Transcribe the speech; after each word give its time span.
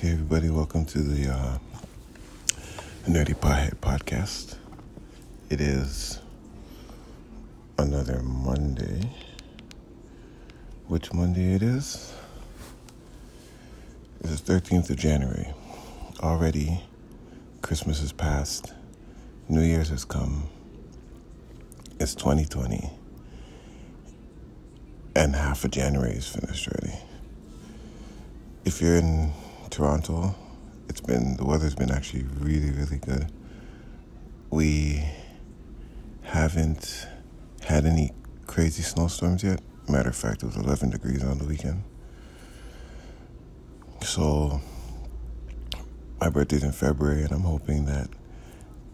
Hey, 0.00 0.12
everybody, 0.12 0.48
welcome 0.48 0.86
to 0.86 1.00
the 1.02 1.30
uh, 1.30 1.58
Nerdy 3.06 3.34
Pothead 3.34 3.74
podcast. 3.82 4.56
It 5.50 5.60
is 5.60 6.20
another 7.76 8.22
Monday. 8.22 9.10
Which 10.86 11.12
Monday 11.12 11.52
it 11.52 11.62
is? 11.62 12.14
It 14.20 14.30
is 14.30 14.40
the 14.40 14.54
13th 14.54 14.88
of 14.88 14.96
January. 14.96 15.52
Already, 16.20 16.82
Christmas 17.60 18.00
has 18.00 18.12
passed, 18.12 18.72
New 19.50 19.60
Year's 19.60 19.90
has 19.90 20.06
come. 20.06 20.44
It's 21.98 22.14
2020, 22.14 22.90
and 25.14 25.36
half 25.36 25.62
of 25.62 25.70
January 25.72 26.12
is 26.12 26.26
finished 26.26 26.68
already. 26.68 26.98
If 28.64 28.80
you're 28.80 28.96
in 28.96 29.34
Toronto, 29.70 30.34
it's 30.88 31.00
been 31.00 31.36
the 31.36 31.44
weather's 31.44 31.76
been 31.76 31.92
actually 31.92 32.24
really, 32.40 32.72
really 32.72 32.98
good. 32.98 33.30
We 34.50 35.04
haven't 36.22 37.06
had 37.62 37.86
any 37.86 38.10
crazy 38.48 38.82
snowstorms 38.82 39.44
yet. 39.44 39.60
Matter 39.88 40.08
of 40.08 40.16
fact, 40.16 40.42
it 40.42 40.46
was 40.46 40.56
11 40.56 40.90
degrees 40.90 41.22
on 41.22 41.38
the 41.38 41.44
weekend. 41.44 41.84
So, 44.02 44.60
my 46.20 46.30
birthday's 46.30 46.64
in 46.64 46.72
February, 46.72 47.22
and 47.22 47.30
I'm 47.30 47.42
hoping 47.42 47.84
that 47.86 48.08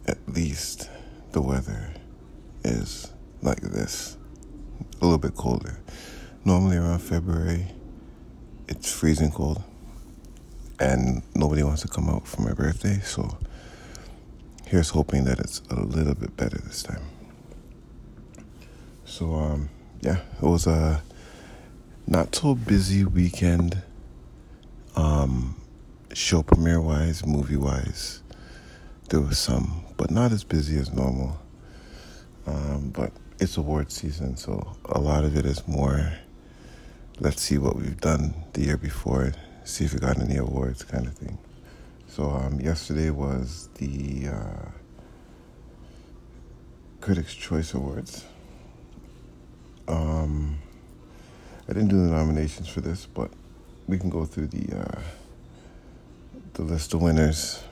at 0.06 0.18
least 0.28 0.90
the 1.32 1.40
weather 1.40 1.94
is 2.64 3.12
like 3.40 3.62
this 3.62 4.18
a 5.00 5.04
little 5.04 5.18
bit 5.18 5.34
colder. 5.34 5.80
Normally, 6.44 6.76
around 6.76 6.98
February, 6.98 7.68
it's 8.68 8.92
freezing 8.92 9.30
cold 9.30 9.62
and 10.78 11.22
nobody 11.34 11.62
wants 11.62 11.82
to 11.82 11.88
come 11.88 12.08
out 12.08 12.26
for 12.26 12.42
my 12.42 12.52
birthday. 12.52 13.00
So 13.00 13.36
here's 14.66 14.90
hoping 14.90 15.24
that 15.24 15.38
it's 15.38 15.62
a 15.70 15.80
little 15.80 16.14
bit 16.14 16.36
better 16.36 16.58
this 16.58 16.82
time. 16.82 17.02
So 19.04 19.34
um, 19.34 19.68
yeah, 20.00 20.20
it 20.36 20.42
was 20.42 20.66
a 20.66 21.02
not 22.06 22.34
so 22.34 22.54
busy 22.54 23.04
weekend. 23.04 23.82
Um, 24.94 25.56
show 26.14 26.42
premiere 26.42 26.80
wise, 26.80 27.26
movie 27.26 27.56
wise, 27.56 28.22
there 29.10 29.20
was 29.20 29.38
some, 29.38 29.84
but 29.98 30.10
not 30.10 30.32
as 30.32 30.42
busy 30.42 30.78
as 30.78 30.92
normal. 30.92 31.38
Um, 32.46 32.90
but 32.94 33.12
it's 33.38 33.56
award 33.56 33.92
season, 33.92 34.36
so 34.36 34.76
a 34.86 34.98
lot 34.98 35.24
of 35.24 35.36
it 35.36 35.44
is 35.44 35.66
more. 35.68 36.12
Let's 37.20 37.42
see 37.42 37.58
what 37.58 37.76
we've 37.76 38.00
done 38.00 38.34
the 38.54 38.62
year 38.62 38.76
before 38.76 39.32
see 39.66 39.84
if 39.84 39.92
we 39.92 39.98
got 39.98 40.18
any 40.20 40.36
awards, 40.36 40.84
kind 40.84 41.06
of 41.06 41.14
thing. 41.14 41.36
So 42.08 42.30
um, 42.30 42.60
yesterday 42.60 43.10
was 43.10 43.68
the 43.74 44.28
uh, 44.28 44.68
Critics' 47.00 47.34
Choice 47.34 47.74
Awards. 47.74 48.24
Um, 49.88 50.58
I 51.68 51.72
didn't 51.72 51.88
do 51.88 52.00
the 52.00 52.10
nominations 52.10 52.68
for 52.68 52.80
this, 52.80 53.06
but 53.06 53.30
we 53.88 53.98
can 53.98 54.08
go 54.08 54.24
through 54.24 54.48
the 54.48 54.78
uh, 54.78 55.00
the 56.54 56.62
list 56.62 56.94
of 56.94 57.02
winners, 57.02 57.62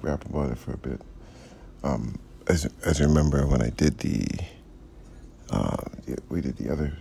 rap 0.00 0.24
about 0.24 0.50
it 0.50 0.58
for 0.58 0.72
a 0.72 0.78
bit. 0.78 1.00
Um, 1.84 2.18
as 2.48 2.68
as 2.84 3.00
you 3.00 3.06
remember, 3.06 3.46
when 3.46 3.62
I 3.62 3.70
did 3.70 3.98
the 3.98 4.26
uh, 5.50 5.76
we 6.30 6.40
did 6.40 6.56
the 6.56 6.72
other, 6.72 6.94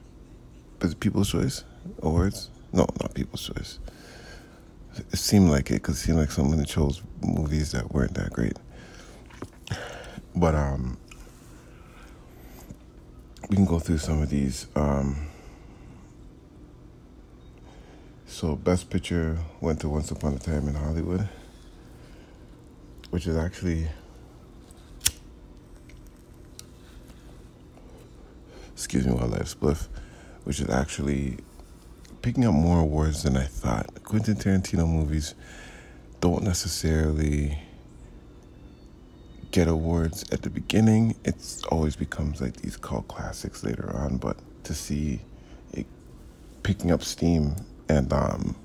was 0.81 0.91
it 0.91 0.99
People's 0.99 1.31
Choice 1.31 1.63
Awards? 2.01 2.49
No, 2.73 2.85
not 3.01 3.13
People's 3.13 3.47
Choice. 3.47 3.79
It 4.97 5.17
seemed 5.17 5.49
like 5.49 5.69
it 5.71 5.75
because 5.75 5.97
it 5.97 6.05
seemed 6.05 6.17
like 6.17 6.31
someone 6.31 6.63
chose 6.65 7.01
movies 7.21 7.71
that 7.71 7.91
weren't 7.93 8.13
that 8.15 8.31
great. 8.31 8.57
But 10.35 10.55
um, 10.55 10.97
we 13.49 13.55
can 13.55 13.65
go 13.65 13.79
through 13.79 13.99
some 13.99 14.21
of 14.21 14.29
these. 14.29 14.67
Um, 14.75 15.27
so, 18.25 18.55
Best 18.55 18.89
Picture 18.89 19.37
went 19.59 19.81
to 19.81 19.89
Once 19.89 20.11
Upon 20.11 20.33
a 20.33 20.39
Time 20.39 20.67
in 20.67 20.73
Hollywood, 20.73 21.27
which 23.11 23.27
is 23.27 23.35
actually. 23.37 23.87
Excuse 28.73 29.05
me 29.05 29.13
while 29.13 29.33
I 29.35 29.39
spliff, 29.39 29.87
which 30.43 30.59
is 30.59 30.69
actually 30.69 31.37
picking 32.21 32.45
up 32.45 32.53
more 32.53 32.79
awards 32.79 33.23
than 33.23 33.35
I 33.35 33.45
thought. 33.45 34.03
Quentin 34.03 34.35
Tarantino 34.35 34.87
movies 34.87 35.33
don't 36.19 36.43
necessarily 36.43 37.57
get 39.51 39.67
awards 39.67 40.23
at 40.31 40.43
the 40.43 40.49
beginning. 40.49 41.15
It 41.25 41.35
always 41.69 41.95
becomes 41.95 42.41
like 42.41 42.57
these 42.57 42.77
cult 42.77 43.07
classics 43.07 43.63
later 43.63 43.91
on, 43.95 44.17
but 44.17 44.37
to 44.65 44.73
see 44.73 45.19
it 45.73 45.85
picking 46.63 46.91
up 46.91 47.03
steam 47.03 47.55
and 47.89 48.11
um, 48.13 48.55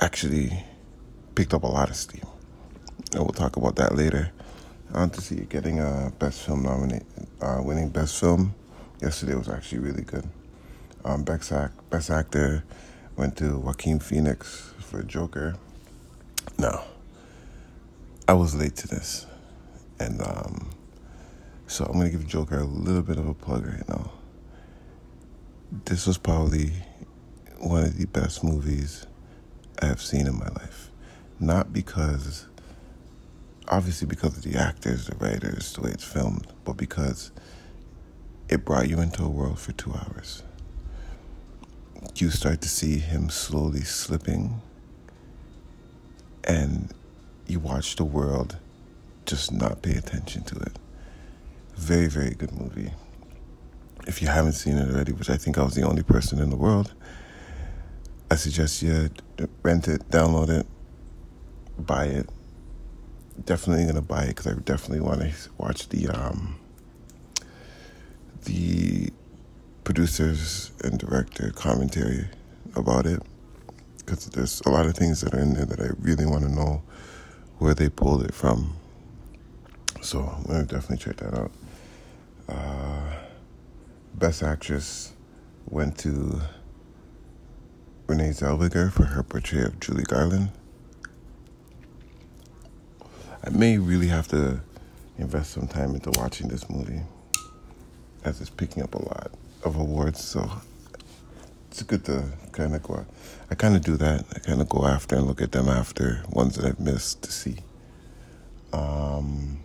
actually 0.00 0.64
picked 1.34 1.52
up 1.52 1.64
a 1.64 1.66
lot 1.66 1.90
of 1.90 1.96
steam. 1.96 2.26
And 3.12 3.20
we'll 3.20 3.32
talk 3.32 3.56
about 3.56 3.76
that 3.76 3.96
later. 3.96 4.30
On 4.94 5.10
to 5.10 5.20
see 5.20 5.36
it 5.36 5.48
getting 5.48 5.80
a 5.80 6.12
best 6.18 6.42
film 6.46 6.62
nominate, 6.62 7.04
uh, 7.42 7.60
winning 7.60 7.88
best 7.90 8.18
film. 8.18 8.54
Yesterday 9.02 9.34
was 9.34 9.48
actually 9.48 9.80
really 9.80 10.02
good. 10.02 10.28
Um, 11.04 11.22
best, 11.22 11.52
act, 11.52 11.90
best 11.90 12.10
actor 12.10 12.64
went 13.16 13.36
to 13.36 13.56
Joaquin 13.56 14.00
Phoenix 14.00 14.72
for 14.78 15.02
Joker. 15.02 15.54
No, 16.58 16.82
I 18.26 18.32
was 18.32 18.54
late 18.56 18.74
to 18.76 18.88
this, 18.88 19.26
and 20.00 20.20
um, 20.20 20.70
so 21.68 21.84
I'm 21.84 21.92
gonna 21.92 22.10
give 22.10 22.26
Joker 22.26 22.58
a 22.58 22.64
little 22.64 23.02
bit 23.02 23.16
of 23.16 23.28
a 23.28 23.34
plug 23.34 23.66
right 23.66 23.88
now. 23.88 24.10
This 25.84 26.06
was 26.06 26.18
probably 26.18 26.72
one 27.58 27.84
of 27.84 27.96
the 27.96 28.06
best 28.06 28.42
movies 28.42 29.06
I 29.80 29.86
have 29.86 30.02
seen 30.02 30.26
in 30.26 30.36
my 30.36 30.48
life. 30.48 30.90
Not 31.38 31.72
because, 31.72 32.46
obviously, 33.68 34.08
because 34.08 34.36
of 34.36 34.42
the 34.42 34.58
actors, 34.58 35.06
the 35.06 35.16
writers, 35.16 35.72
the 35.74 35.82
way 35.82 35.90
it's 35.90 36.04
filmed, 36.04 36.48
but 36.64 36.76
because 36.76 37.30
it 38.48 38.64
brought 38.64 38.88
you 38.88 39.00
into 39.00 39.22
a 39.22 39.28
world 39.28 39.60
for 39.60 39.72
two 39.72 39.92
hours 39.92 40.42
you 42.16 42.30
start 42.30 42.60
to 42.62 42.68
see 42.68 42.98
him 42.98 43.30
slowly 43.30 43.82
slipping, 43.82 44.60
and 46.44 46.92
you 47.46 47.60
watch 47.60 47.96
the 47.96 48.04
world 48.04 48.56
just 49.26 49.52
not 49.52 49.82
pay 49.82 49.94
attention 49.94 50.42
to 50.44 50.56
it. 50.56 50.78
Very, 51.76 52.08
very 52.08 52.30
good 52.30 52.52
movie. 52.52 52.92
If 54.06 54.22
you 54.22 54.28
haven't 54.28 54.52
seen 54.52 54.78
it 54.78 54.90
already, 54.90 55.12
which 55.12 55.30
I 55.30 55.36
think 55.36 55.58
I 55.58 55.62
was 55.62 55.74
the 55.74 55.82
only 55.82 56.02
person 56.02 56.40
in 56.40 56.50
the 56.50 56.56
world, 56.56 56.94
I 58.30 58.36
suggest 58.36 58.82
you 58.82 59.10
rent 59.62 59.88
it, 59.88 60.08
download 60.10 60.48
it, 60.48 60.66
buy 61.78 62.06
it. 62.06 62.28
Definitely 63.44 63.86
gonna 63.86 64.02
buy 64.02 64.24
it 64.24 64.28
because 64.28 64.48
I 64.48 64.54
definitely 64.54 65.00
want 65.00 65.20
to 65.20 65.32
watch 65.58 65.88
the 65.88 66.08
um, 66.08 66.58
the 68.44 69.12
producers 69.84 70.72
and 70.84 70.98
director 70.98 71.50
commentary 71.50 72.26
about 72.74 73.06
it 73.06 73.22
because 73.98 74.26
there's 74.26 74.62
a 74.64 74.70
lot 74.70 74.86
of 74.86 74.94
things 74.94 75.20
that 75.20 75.34
are 75.34 75.40
in 75.40 75.54
there 75.54 75.66
that 75.66 75.80
I 75.80 75.88
really 76.00 76.24
want 76.24 76.44
to 76.44 76.50
know 76.50 76.82
where 77.58 77.74
they 77.74 77.88
pulled 77.88 78.24
it 78.24 78.32
from. 78.32 78.74
So 80.00 80.20
I'm 80.20 80.44
gonna 80.44 80.64
definitely 80.64 80.98
check 80.98 81.16
that 81.16 81.34
out. 81.34 81.50
Uh, 82.48 83.12
Best 84.14 84.42
Actress 84.42 85.12
went 85.68 85.98
to 85.98 86.40
Renee 88.06 88.30
Zellweger 88.30 88.90
for 88.90 89.04
her 89.04 89.22
portrayal 89.22 89.66
of 89.66 89.80
Judy 89.80 90.04
Garland. 90.04 90.50
I 93.44 93.50
may 93.50 93.78
really 93.78 94.08
have 94.08 94.28
to 94.28 94.60
invest 95.18 95.50
some 95.50 95.66
time 95.68 95.94
into 95.94 96.10
watching 96.18 96.48
this 96.48 96.68
movie 96.70 97.02
as 98.24 98.40
it's 98.40 98.50
picking 98.50 98.82
up 98.82 98.94
a 98.94 99.02
lot 99.02 99.32
of 99.64 99.76
awards, 99.76 100.22
so 100.22 100.50
it's 101.70 101.82
good 101.82 102.04
to 102.06 102.24
kind 102.52 102.74
of 102.74 102.82
go. 102.82 103.06
I 103.50 103.54
kind 103.54 103.76
of 103.76 103.82
do 103.82 103.96
that. 103.96 104.24
I 104.34 104.38
kind 104.40 104.60
of 104.60 104.68
go 104.68 104.86
after 104.86 105.16
and 105.16 105.26
look 105.26 105.40
at 105.40 105.52
them 105.52 105.68
after 105.68 106.22
ones 106.30 106.56
that 106.56 106.64
I've 106.64 106.80
missed 106.80 107.22
to 107.22 107.32
see. 107.32 107.56
Um, 108.72 109.60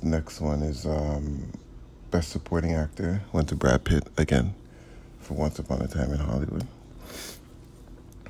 the 0.00 0.06
next 0.06 0.40
one 0.40 0.62
is 0.62 0.86
um, 0.86 1.52
Best 2.10 2.30
Supporting 2.30 2.74
Actor. 2.74 3.22
Went 3.32 3.48
to 3.48 3.56
Brad 3.56 3.84
Pitt 3.84 4.06
again 4.16 4.54
for 5.20 5.34
Once 5.34 5.58
Upon 5.58 5.82
a 5.82 5.88
Time 5.88 6.12
in 6.12 6.18
Hollywood. 6.18 6.66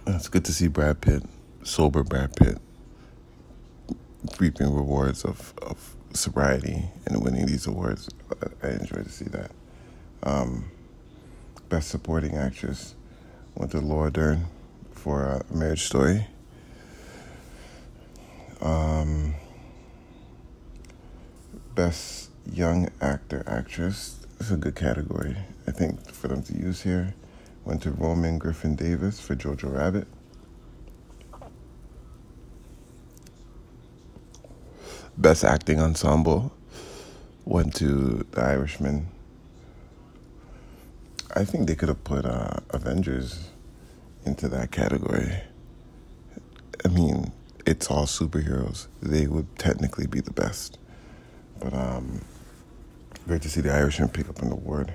It's 0.07 0.29
good 0.29 0.45
to 0.47 0.53
see 0.53 0.69
Brad 0.69 1.01
Pitt, 1.01 1.23
sober 1.65 2.03
Brad 2.03 2.35
Pitt, 2.35 2.59
reaping 4.39 4.75
rewards 4.75 5.25
of, 5.25 5.53
of 5.61 5.97
sobriety 6.15 6.85
and 7.07 7.23
winning 7.23 7.47
these 7.47 7.67
awards. 7.67 8.09
I 8.63 8.69
enjoy 8.69 9.03
to 9.03 9.11
see 9.11 9.27
that. 9.27 9.51
Um, 10.23 10.71
Best 11.69 11.89
Supporting 11.89 12.37
Actress 12.37 12.95
went 13.55 13.73
to 13.73 13.81
Laura 13.81 14.11
Dern 14.11 14.47
for 14.93 15.27
uh, 15.27 15.43
Marriage 15.55 15.85
Story. 15.85 16.27
Um, 18.61 19.35
best 21.75 22.31
Young 22.53 22.89
Actor 23.01 23.45
Actress. 23.47 24.17
It's 24.41 24.51
a 24.51 24.57
good 24.57 24.75
category, 24.75 25.37
I 25.67 25.71
think, 25.71 26.11
for 26.11 26.29
them 26.29 26.43
to 26.45 26.55
use 26.55 26.83
here. 26.83 27.15
Went 27.65 27.83
to 27.83 27.91
Roman 27.91 28.39
Griffin 28.39 28.75
Davis 28.75 29.21
for 29.21 29.37
Jojo 29.37 29.77
Rabbit. 29.77 30.07
Best 35.17 35.45
Acting 35.45 35.81
Ensemble 35.81 36.53
went 37.45 37.75
to 37.77 38.27
The 38.31 38.41
Irishman. 38.41 39.09
I 41.39 41.45
think 41.45 41.69
they 41.69 41.77
could 41.77 41.89
have 41.89 42.03
put 42.03 42.25
uh, 42.25 42.57
Avengers 42.71 43.51
into 44.25 44.49
that 44.49 44.73
category. 44.73 45.41
I 46.85 46.89
mean, 46.89 47.31
it's 47.65 47.87
all 47.87 48.07
superheroes. 48.07 48.89
They 49.01 49.29
would 49.29 49.57
technically 49.57 50.09
be 50.09 50.21
the 50.21 50.33
best. 50.33 50.79
But 51.61 51.73
um, 51.73 52.23
great 53.29 53.43
to 53.43 53.49
see 53.49 53.61
the 53.61 53.73
Irishman 53.73 54.09
pick 54.09 54.29
up 54.29 54.43
an 54.43 54.51
award. 54.51 54.93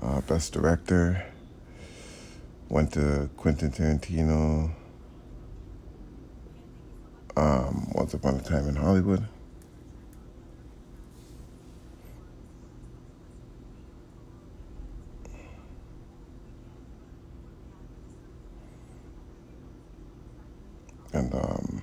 Uh, 0.00 0.22
best 0.22 0.54
director 0.54 1.22
went 2.70 2.94
to 2.94 3.28
Quentin 3.36 3.72
Tarantino. 3.72 4.70
Um, 7.36 7.90
Once 7.92 8.14
Upon 8.14 8.36
a 8.36 8.40
Time 8.40 8.66
in 8.70 8.76
Hollywood. 8.76 9.26
And 21.12 21.34
um, 21.34 21.82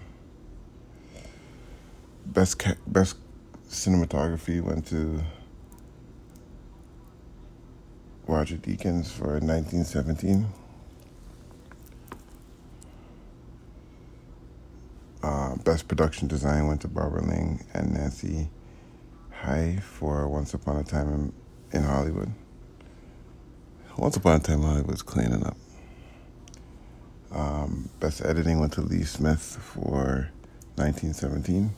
best 2.26 2.60
ca- 2.60 2.76
best 2.88 3.18
cinematography 3.70 4.62
went 4.62 4.86
to 4.88 5.22
Roger 8.28 8.58
Deakins 8.58 9.10
for 9.12 9.40
1917. 9.40 10.48
Uh, 15.24 15.56
best 15.58 15.88
production 15.88 16.28
design 16.28 16.68
went 16.68 16.82
to 16.82 16.88
Barbara 16.88 17.22
Ling 17.22 17.66
and 17.74 17.94
Nancy 17.94 18.50
Haigh 19.44 19.80
for 19.82 20.28
Once 20.28 20.54
Upon 20.54 20.78
a 20.78 20.84
Time 20.84 21.10
in, 21.14 21.34
in 21.80 21.84
Hollywood. 21.84 22.32
Once 23.98 24.16
Upon 24.16 24.38
a 24.38 24.40
Time 24.40 24.62
in 24.62 24.68
Hollywood 24.68 24.92
was 24.92 25.02
cleaning 25.02 25.46
up. 25.46 25.58
Um, 27.38 27.92
best 28.00 28.26
editing 28.26 28.60
went 28.60 28.74
to 28.74 28.82
Lee 28.82 29.04
Smith 29.04 29.60
for 29.62 30.32
1917. 30.76 31.70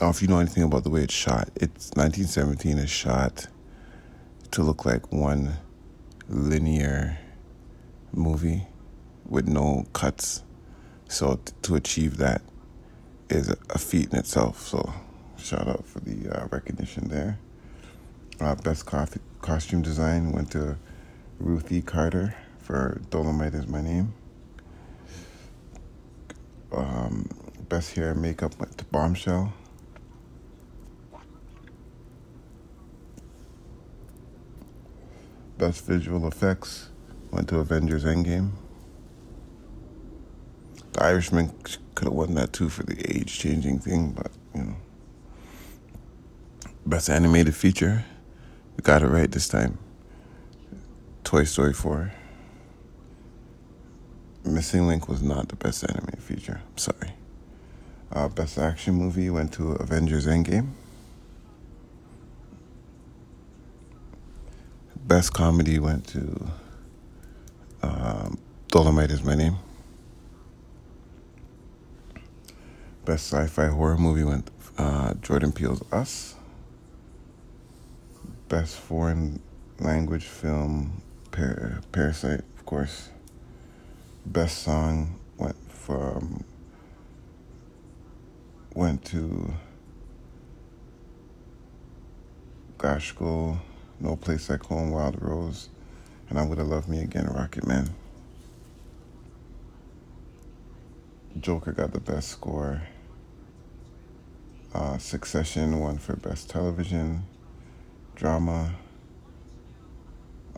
Oh, 0.00 0.10
if 0.10 0.22
you 0.22 0.28
know 0.28 0.38
anything 0.38 0.62
about 0.62 0.84
the 0.84 0.90
way 0.90 1.02
it's 1.02 1.12
shot, 1.12 1.50
it's 1.56 1.90
1917 1.96 2.78
is 2.78 2.88
shot 2.88 3.48
to 4.52 4.62
look 4.62 4.86
like 4.86 5.12
one 5.12 5.54
linear 6.28 7.18
movie 8.12 8.68
with 9.26 9.48
no 9.48 9.84
cuts. 9.92 10.44
So 11.08 11.40
t- 11.44 11.52
to 11.62 11.74
achieve 11.74 12.16
that 12.18 12.42
is 13.28 13.48
a, 13.70 13.78
feat 13.78 14.12
in 14.12 14.20
itself. 14.20 14.68
So 14.68 14.94
shout 15.36 15.66
out 15.66 15.84
for 15.84 15.98
the 15.98 16.30
uh, 16.30 16.46
recognition 16.52 17.08
there. 17.08 17.40
Uh, 18.38 18.54
best 18.54 18.86
costume 18.86 19.82
design 19.82 20.30
went 20.30 20.52
to 20.52 20.78
Ruthie 21.40 21.82
Carter 21.82 22.36
for 22.70 23.00
Dolemite 23.10 23.54
is 23.54 23.66
my 23.66 23.80
name. 23.80 24.14
Um, 26.70 27.28
best 27.68 27.94
hair 27.96 28.12
and 28.12 28.22
makeup 28.22 28.56
went 28.60 28.78
to 28.78 28.84
Bombshell. 28.84 29.52
Best 35.58 35.84
visual 35.84 36.28
effects 36.28 36.90
went 37.32 37.48
to 37.48 37.58
Avengers 37.58 38.04
Endgame. 38.04 38.52
The 40.92 41.02
Irishman 41.02 41.52
could 41.96 42.04
have 42.04 42.14
won 42.14 42.34
that 42.34 42.52
too 42.52 42.68
for 42.68 42.84
the 42.84 42.96
age 43.10 43.36
changing 43.36 43.80
thing, 43.80 44.12
but 44.12 44.30
you 44.54 44.62
know. 44.62 44.76
Best 46.86 47.10
animated 47.10 47.56
feature, 47.56 48.04
we 48.76 48.82
got 48.82 49.02
it 49.02 49.08
right 49.08 49.30
this 49.30 49.48
time. 49.48 49.78
Toy 51.24 51.42
Story 51.42 51.72
4. 51.72 52.12
Missing 54.50 54.86
Link 54.86 55.08
was 55.08 55.22
not 55.22 55.48
the 55.48 55.56
best 55.56 55.84
animated 55.88 56.22
feature. 56.22 56.60
I'm 56.66 56.78
sorry. 56.78 57.12
Uh, 58.12 58.28
best 58.28 58.58
action 58.58 58.94
movie 58.94 59.30
went 59.30 59.52
to 59.54 59.72
Avengers 59.72 60.26
Endgame. 60.26 60.70
Best 64.96 65.32
comedy 65.32 65.78
went 65.78 66.06
to 66.08 66.48
um, 67.82 68.38
Dolemite 68.68 69.10
is 69.10 69.22
my 69.22 69.34
name. 69.34 69.56
Best 73.04 73.32
sci-fi 73.32 73.66
horror 73.66 73.96
movie 73.96 74.24
went 74.24 74.50
uh, 74.78 75.14
Jordan 75.14 75.52
Peele's 75.52 75.82
Us. 75.92 76.34
Best 78.48 78.76
foreign 78.76 79.40
language 79.78 80.24
film 80.24 81.02
Par- 81.30 81.80
Parasite, 81.92 82.40
of 82.56 82.66
course. 82.66 83.08
Best 84.26 84.62
song 84.62 85.18
went 85.38 85.56
from 85.72 86.44
went 88.74 89.04
to 89.06 89.52
Glasgow, 92.78 93.58
No 93.98 94.16
Place 94.16 94.48
Like 94.50 94.62
Home, 94.64 94.90
Wild 94.90 95.20
Rose, 95.20 95.68
and 96.28 96.38
I 96.38 96.44
Would 96.46 96.58
Have 96.58 96.68
Loved 96.68 96.88
Me 96.88 97.00
Again, 97.00 97.26
Rocket 97.26 97.66
Man. 97.66 97.90
Joker 101.38 101.72
got 101.72 101.92
the 101.92 102.00
best 102.00 102.28
score. 102.28 102.82
Uh, 104.74 104.98
Succession 104.98 105.80
won 105.80 105.98
for 105.98 106.14
best 106.14 106.50
television 106.50 107.24
drama. 108.14 108.74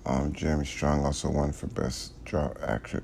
Um, 0.04 0.32
Jeremy 0.32 0.66
Strong 0.66 1.04
also 1.04 1.30
won 1.30 1.52
for 1.52 1.68
best 1.68 2.22
dra- 2.24 2.54
actor 2.60 3.02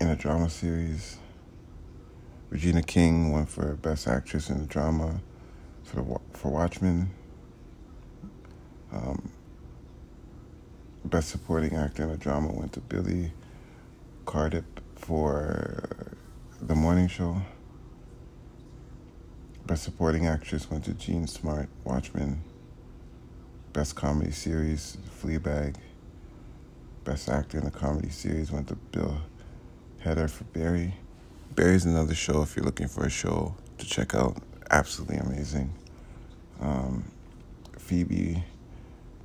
in 0.00 0.08
a 0.08 0.16
drama 0.16 0.50
series. 0.50 1.18
Regina 2.50 2.82
King 2.82 3.32
won 3.32 3.46
for 3.46 3.74
best 3.76 4.06
actress 4.06 4.48
in 4.50 4.60
a 4.60 4.66
drama 4.66 5.20
for 5.82 5.96
the, 5.96 6.18
for 6.32 6.50
Watchmen. 6.50 7.10
Um, 8.92 9.30
best 11.04 11.28
supporting 11.28 11.74
actor 11.74 12.04
in 12.04 12.10
a 12.10 12.16
drama 12.16 12.52
went 12.52 12.72
to 12.74 12.80
Billy 12.80 13.32
Crudup 14.24 14.80
for 14.96 16.16
The 16.60 16.74
Morning 16.74 17.08
Show. 17.08 17.42
Best 19.66 19.82
supporting 19.82 20.26
actress 20.26 20.70
went 20.70 20.84
to 20.84 20.94
Jean 20.94 21.26
Smart, 21.26 21.68
Watchmen. 21.84 22.42
Best 23.72 23.96
comedy 23.96 24.30
series, 24.30 24.96
Fleabag. 25.22 25.76
Best 27.08 27.30
actor 27.30 27.56
in 27.56 27.66
a 27.66 27.70
comedy 27.70 28.10
series 28.10 28.52
went 28.52 28.68
to 28.68 28.74
Bill 28.74 29.16
Hader 30.04 30.28
for 30.28 30.44
Barry. 30.44 30.92
Barry's 31.54 31.86
another 31.86 32.14
show 32.14 32.42
if 32.42 32.54
you're 32.54 32.66
looking 32.66 32.86
for 32.86 33.06
a 33.06 33.08
show 33.08 33.54
to 33.78 33.86
check 33.86 34.14
out. 34.14 34.36
Absolutely 34.70 35.16
amazing. 35.16 35.72
Um, 36.60 37.04
Phoebe 37.78 38.44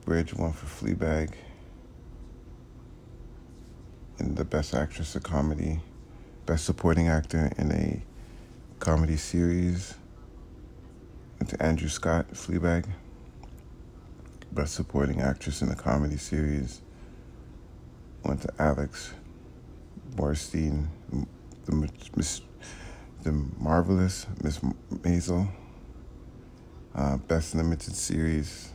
Bridge 0.06 0.34
won 0.34 0.54
for 0.54 0.66
Fleabag. 0.66 1.34
And 4.18 4.38
the 4.38 4.46
best 4.46 4.74
actress 4.74 5.14
of 5.18 5.24
comedy. 5.24 5.82
Best 6.46 6.64
supporting 6.64 7.10
actor 7.10 7.52
in 7.58 7.70
a 7.74 8.02
comedy 8.80 9.18
series 9.18 9.96
went 11.38 11.50
to 11.50 11.62
Andrew 11.62 11.90
Scott, 11.90 12.32
Fleabag. 12.32 12.86
Best 14.54 14.74
supporting 14.74 15.20
actress 15.20 15.62
in 15.62 15.68
a 15.68 15.76
comedy 15.76 16.16
series 16.16 16.80
went 18.24 18.42
to 18.42 18.50
Alex 18.60 19.14
Borstein, 20.16 20.88
the 21.66 21.90
Miss, 22.16 22.42
the 23.24 23.32
marvelous 23.32 24.26
Miss 24.42 24.60
Maisel. 24.92 25.50
Uh, 26.96 27.18
best 27.18 27.56
limited 27.56 27.96
series, 27.96 28.70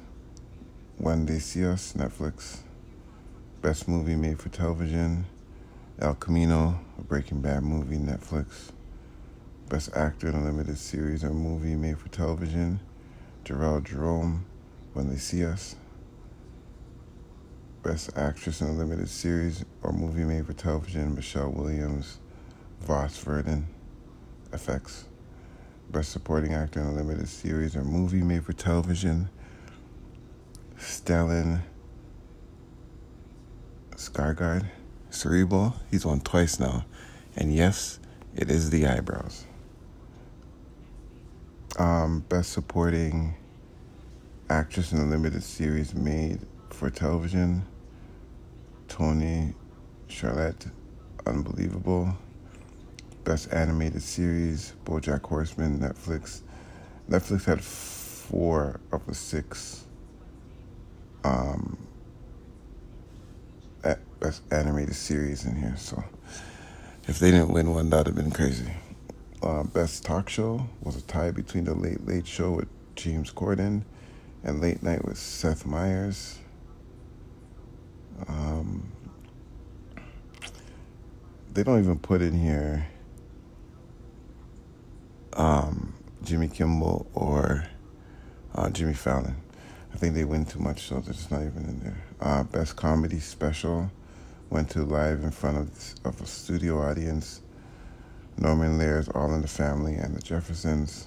When 0.96 1.24
They 1.26 1.38
See 1.38 1.64
Us, 1.64 1.92
Netflix. 1.92 2.58
Best 3.62 3.86
movie 3.86 4.16
made 4.16 4.40
for 4.40 4.48
television, 4.48 5.24
El 6.00 6.14
Camino, 6.14 6.80
a 6.98 7.02
Breaking 7.02 7.40
Bad 7.40 7.62
movie, 7.62 7.96
Netflix. 7.96 8.72
Best 9.68 9.94
actor 9.94 10.28
in 10.28 10.34
a 10.34 10.44
limited 10.44 10.78
series 10.78 11.22
or 11.22 11.30
movie 11.30 11.76
made 11.76 11.98
for 11.98 12.08
television, 12.08 12.80
Jharrel 13.44 13.84
Jerome, 13.84 14.44
When 14.94 15.10
They 15.10 15.16
See 15.16 15.44
Us. 15.44 15.76
Best 17.82 18.16
Actress 18.16 18.60
in 18.60 18.68
a 18.68 18.72
Limited 18.72 19.08
Series 19.08 19.64
or 19.82 19.92
Movie 19.92 20.24
Made 20.24 20.46
for 20.46 20.52
Television, 20.52 21.14
Michelle 21.14 21.50
Williams, 21.50 22.18
Fosse 22.80 23.18
Verdon, 23.18 23.66
FX. 24.50 25.04
Best 25.90 26.12
Supporting 26.12 26.52
Actor 26.52 26.80
in 26.80 26.86
a 26.86 26.92
Limited 26.92 27.28
Series 27.28 27.74
or 27.74 27.82
Movie 27.82 28.22
Made 28.22 28.44
for 28.44 28.52
Television, 28.52 29.30
Stellan 30.76 31.62
Skarsgård, 33.92 34.66
Chernobyl. 35.10 35.74
He's 35.90 36.04
won 36.04 36.20
twice 36.20 36.60
now. 36.60 36.84
And 37.36 37.54
yes, 37.54 38.00
it 38.36 38.50
is 38.50 38.68
the 38.68 38.86
eyebrows. 38.86 39.46
Um, 41.78 42.20
best 42.28 42.52
Supporting 42.52 43.34
Actress 44.50 44.92
in 44.92 44.98
a 44.98 45.06
Limited 45.06 45.42
Series 45.42 45.94
made 45.94 46.40
for 46.72 46.90
television, 46.90 47.64
Toni 48.88 49.54
Collette, 50.08 50.66
Unbelievable. 51.26 52.16
Best 53.24 53.52
Animated 53.52 54.02
Series, 54.02 54.72
BoJack 54.86 55.22
Horseman, 55.22 55.78
Netflix. 55.78 56.40
Netflix 57.10 57.44
had 57.44 57.62
four 57.62 58.80
of 58.90 59.06
the 59.06 59.14
six 59.14 59.84
um, 61.24 61.76
best 64.20 64.42
animated 64.50 64.94
series 64.94 65.44
in 65.44 65.56
here. 65.56 65.74
So 65.76 66.02
if 67.06 67.18
they 67.18 67.30
didn't 67.30 67.52
win 67.52 67.74
one, 67.74 67.90
that'd 67.90 68.06
have 68.06 68.16
been 68.16 68.30
crazy. 68.30 68.70
Uh, 69.42 69.62
best 69.62 70.04
talk 70.04 70.28
show 70.28 70.66
was 70.82 70.96
a 70.96 71.02
tie 71.02 71.30
between 71.30 71.64
the 71.64 71.74
Late 71.74 72.06
Late 72.06 72.26
Show 72.26 72.52
with 72.52 72.68
James 72.96 73.32
Corden 73.32 73.82
and 74.42 74.60
Late 74.60 74.82
Night 74.82 75.04
with 75.04 75.18
Seth 75.18 75.64
Meyers. 75.64 76.38
Um, 78.26 78.90
they 81.52 81.62
don't 81.62 81.78
even 81.78 81.98
put 81.98 82.22
in 82.22 82.38
here 82.38 82.86
um, 85.34 85.94
Jimmy 86.24 86.48
Kimmel 86.48 87.06
or 87.14 87.66
uh, 88.54 88.70
Jimmy 88.70 88.94
Fallon. 88.94 89.36
I 89.92 89.96
think 89.96 90.14
they 90.14 90.24
win 90.24 90.44
too 90.44 90.58
much, 90.58 90.82
so 90.88 91.02
it's 91.06 91.30
not 91.30 91.42
even 91.42 91.64
in 91.64 91.80
there. 91.80 92.04
Uh, 92.20 92.42
best 92.44 92.76
comedy 92.76 93.20
special 93.20 93.90
went 94.50 94.70
to 94.70 94.82
live 94.82 95.22
in 95.22 95.30
front 95.30 95.58
of, 95.58 95.94
of 96.04 96.20
a 96.20 96.26
studio 96.26 96.80
audience. 96.82 97.40
Norman 98.36 98.78
Lear's 98.78 99.08
All 99.08 99.34
in 99.34 99.42
the 99.42 99.48
Family 99.48 99.94
and 99.94 100.14
the 100.14 100.22
Jeffersons. 100.22 101.06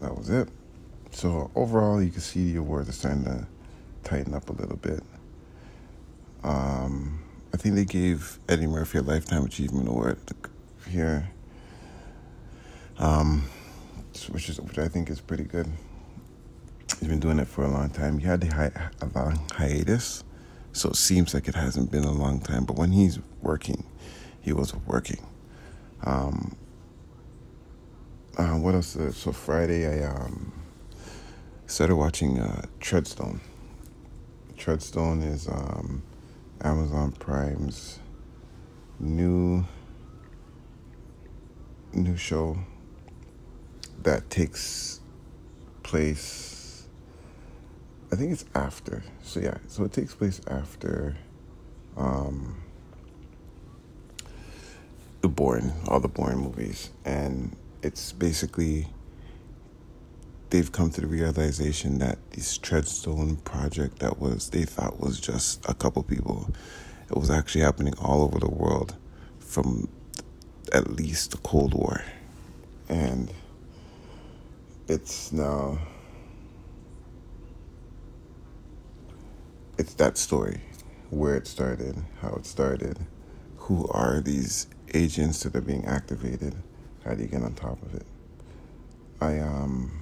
That 0.00 0.16
was 0.16 0.30
it. 0.30 0.48
So 1.12 1.50
overall, 1.54 2.02
you 2.02 2.10
can 2.10 2.20
see 2.20 2.52
the 2.52 2.58
awards 2.58 2.88
are 2.88 2.92
starting 2.92 3.24
to 3.24 3.46
tighten 4.04 4.34
up 4.34 4.48
a 4.50 4.52
little 4.52 4.76
bit. 4.76 5.02
Um, 6.42 7.22
I 7.54 7.56
think 7.56 7.74
they 7.74 7.84
gave 7.84 8.38
Eddie 8.48 8.66
Murphy 8.66 8.98
a 8.98 9.02
Lifetime 9.02 9.44
Achievement 9.44 9.88
Award 9.88 10.18
here, 10.88 11.30
um, 12.98 13.48
which 14.30 14.48
is 14.48 14.60
which 14.60 14.78
I 14.78 14.88
think 14.88 15.10
is 15.10 15.20
pretty 15.20 15.44
good. 15.44 15.68
He's 16.98 17.08
been 17.08 17.20
doing 17.20 17.38
it 17.38 17.48
for 17.48 17.64
a 17.64 17.68
long 17.68 17.90
time. 17.90 18.18
He 18.18 18.26
had 18.26 18.40
the 18.40 18.48
hi- 18.48 18.90
a 19.00 19.06
long 19.14 19.40
hiatus, 19.52 20.24
so 20.72 20.90
it 20.90 20.96
seems 20.96 21.34
like 21.34 21.48
it 21.48 21.54
hasn't 21.54 21.90
been 21.90 22.04
a 22.04 22.12
long 22.12 22.40
time. 22.40 22.64
But 22.64 22.76
when 22.76 22.92
he's 22.92 23.18
working, 23.40 23.84
he 24.40 24.52
was 24.52 24.74
working. 24.86 25.24
Um, 26.04 26.56
uh, 28.36 28.54
what 28.54 28.74
else? 28.74 28.96
So 29.12 29.32
Friday, 29.32 29.86
I 29.86 30.06
um, 30.08 30.52
started 31.66 31.96
watching 31.96 32.40
uh, 32.40 32.66
Treadstone. 32.80 33.40
Treadstone 34.62 35.26
is 35.28 35.48
um, 35.48 36.04
Amazon 36.60 37.10
Prime's 37.10 37.98
new 39.00 39.66
new 41.92 42.16
show 42.16 42.56
that 44.04 44.30
takes 44.30 45.00
place 45.82 46.86
I 48.12 48.14
think 48.14 48.30
it's 48.30 48.44
after. 48.54 49.02
So 49.24 49.40
yeah, 49.40 49.58
so 49.66 49.82
it 49.82 49.92
takes 49.92 50.14
place 50.14 50.40
after 50.46 51.16
um, 51.96 52.62
the 55.22 55.28
Bourne, 55.28 55.72
all 55.88 55.98
the 55.98 56.06
Bourne 56.06 56.38
movies, 56.38 56.90
and 57.04 57.56
it's 57.82 58.12
basically 58.12 58.86
they've 60.52 60.70
come 60.70 60.90
to 60.90 61.00
the 61.00 61.06
realization 61.06 61.98
that 61.98 62.18
this 62.32 62.58
Treadstone 62.58 63.42
project 63.42 64.00
that 64.00 64.18
was 64.18 64.50
they 64.50 64.64
thought 64.64 65.00
was 65.00 65.18
just 65.18 65.66
a 65.66 65.72
couple 65.72 66.02
people, 66.02 66.50
it 67.10 67.16
was 67.16 67.30
actually 67.30 67.62
happening 67.62 67.94
all 67.98 68.22
over 68.22 68.38
the 68.38 68.50
world, 68.50 68.94
from 69.38 69.88
at 70.70 70.90
least 70.90 71.30
the 71.30 71.38
Cold 71.38 71.72
War, 71.72 72.04
and 72.90 73.32
it's 74.88 75.32
now 75.32 75.78
it's 79.78 79.94
that 79.94 80.18
story, 80.18 80.60
where 81.08 81.34
it 81.34 81.46
started, 81.46 81.96
how 82.20 82.34
it 82.34 82.44
started, 82.44 82.98
who 83.56 83.88
are 83.88 84.20
these 84.20 84.66
agents 84.92 85.42
that 85.44 85.56
are 85.56 85.62
being 85.62 85.86
activated, 85.86 86.54
how 87.06 87.14
do 87.14 87.22
you 87.22 87.28
get 87.28 87.42
on 87.42 87.54
top 87.54 87.82
of 87.82 87.94
it? 87.94 88.06
I 89.18 89.38
um 89.38 90.01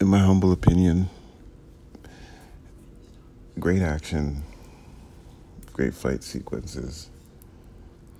in 0.00 0.08
my 0.08 0.18
humble 0.18 0.52
opinion, 0.52 1.08
great 3.58 3.82
action, 3.82 4.42
great 5.72 5.94
fight 5.94 6.22
sequences, 6.22 7.10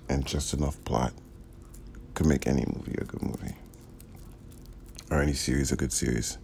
and 0.09 0.25
just 0.27 0.55
enough 0.55 0.83
plot 0.85 1.13
could 2.15 2.27
make 2.27 2.47
any 2.47 2.65
movie 2.67 2.97
a 2.99 3.05
good 3.05 3.23
movie. 3.23 3.57
Or 5.11 5.21
any 5.21 5.35
series 5.35 5.71
a 5.71 5.77
good 5.77 5.93
series. 5.93 6.39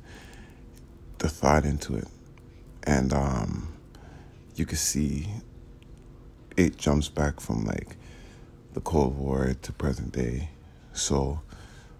The 1.19 1.29
thought 1.29 1.65
into 1.65 1.97
it 1.97 2.09
and 2.85 3.13
um, 3.13 3.73
you 4.57 4.67
can 4.67 4.77
see 4.77 5.29
it 6.57 6.77
jumps 6.77 7.09
back 7.09 7.41
from 7.41 7.65
like 7.65 7.97
the 8.75 8.81
Cold 8.81 9.17
War 9.17 9.55
to 9.61 9.73
present 9.73 10.13
day. 10.13 10.51
So 10.93 11.41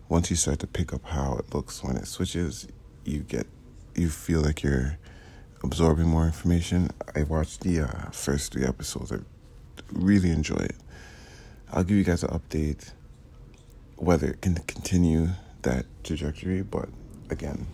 once 0.09 0.31
you 0.31 0.37
start 0.37 0.59
to 0.61 0.67
pick 0.67 0.93
up 0.93 1.05
how 1.05 1.37
it 1.37 1.55
looks 1.55 1.83
when 1.83 1.97
it 1.97 2.07
switches, 2.07 2.67
you 3.05 3.21
get 3.21 3.47
you 3.95 4.09
feel 4.09 4.41
like 4.41 4.63
you're 4.63 4.99
absorbing 5.63 6.07
more 6.07 6.25
information. 6.25 6.91
I 7.15 7.25
watched 7.25 7.61
the 7.61 7.81
uh, 7.81 8.11
first 8.11 8.53
three 8.53 8.65
episodes. 8.65 9.13
I 9.13 9.19
really 9.93 10.31
enjoy 10.31 10.57
it. 10.57 10.77
I'll 11.73 11.85
give 11.85 11.97
you 11.97 12.05
guys 12.05 12.23
an 12.23 12.31
update 12.31 12.93
whether 13.97 14.27
it 14.27 14.41
can 14.41 14.55
continue 14.67 15.29
that 15.63 15.87
trajectory, 16.03 16.63
but 16.63 16.89
again, 17.31 17.67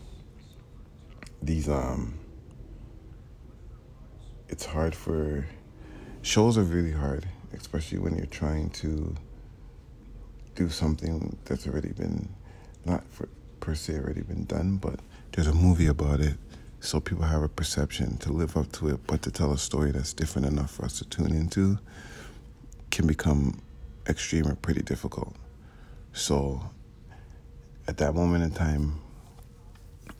these 1.41 1.69
um 1.69 2.19
it's 4.49 4.67
hard 4.67 4.95
for 4.95 5.47
shows 6.23 6.59
are 6.59 6.63
really 6.63 6.93
hard, 6.93 7.27
especially 7.55 7.99
when 7.99 8.17
you're 8.17 8.27
trying 8.27 8.71
to 8.71 9.15
do 10.55 10.69
something 10.69 11.37
that's 11.45 11.67
already 11.67 11.93
been 11.93 12.29
not 12.85 13.05
for, 13.11 13.29
per 13.61 13.75
se 13.75 13.95
already 13.99 14.23
been 14.23 14.45
done, 14.45 14.77
but 14.77 15.01
there's 15.39 15.47
a 15.47 15.55
movie 15.55 15.87
about 15.87 16.19
it, 16.19 16.35
so 16.81 16.99
people 16.99 17.23
have 17.23 17.45
a 17.45 17.49
perception 17.49 18.17
to 18.17 18.33
live 18.33 18.57
up 18.57 18.73
to 18.73 18.89
it, 18.89 18.99
but 19.07 19.23
to 19.23 19.31
tell 19.31 19.53
a 19.53 19.57
story 19.57 19.93
that's 19.93 20.13
different 20.13 20.49
enough 20.49 20.73
for 20.73 20.85
us 20.85 20.99
to 20.99 21.05
tune 21.05 21.31
into 21.31 21.79
can 22.91 23.07
become 23.07 23.63
extreme 24.09 24.49
or 24.49 24.57
pretty 24.57 24.83
difficult. 24.83 25.37
So 26.13 26.61
at 27.87 27.99
that 27.99 28.17
moment 28.17 28.43
in 28.43 28.51
time, 28.51 29.01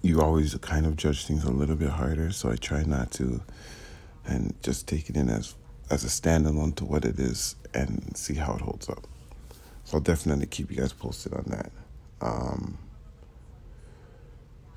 you 0.03 0.21
always 0.21 0.55
kind 0.55 0.87
of 0.87 0.95
judge 0.95 1.27
things 1.27 1.43
a 1.43 1.51
little 1.51 1.75
bit 1.75 1.91
harder. 1.91 2.31
So 2.31 2.53
I 2.53 2.55
try 2.55 2.85
not 2.85 3.11
to 3.15 3.43
and 4.25 4.55
just 4.63 4.87
take 4.87 5.11
it 5.11 5.17
in 5.17 5.29
as 5.31 5.57
as 5.91 6.05
a 6.05 6.07
standalone 6.07 6.77
to 6.77 6.85
what 6.85 7.05
it 7.05 7.19
is 7.19 7.57
and 7.75 8.17
see 8.17 8.35
how 8.35 8.55
it 8.55 8.61
holds 8.61 8.89
up. 8.89 9.05
So 9.83 9.97
I'll 9.97 10.01
definitely 10.01 10.47
keep 10.47 10.71
you 10.71 10.77
guys 10.77 10.93
posted 10.93 11.35
on 11.35 11.43
that. 11.49 11.73
Um, 12.21 12.79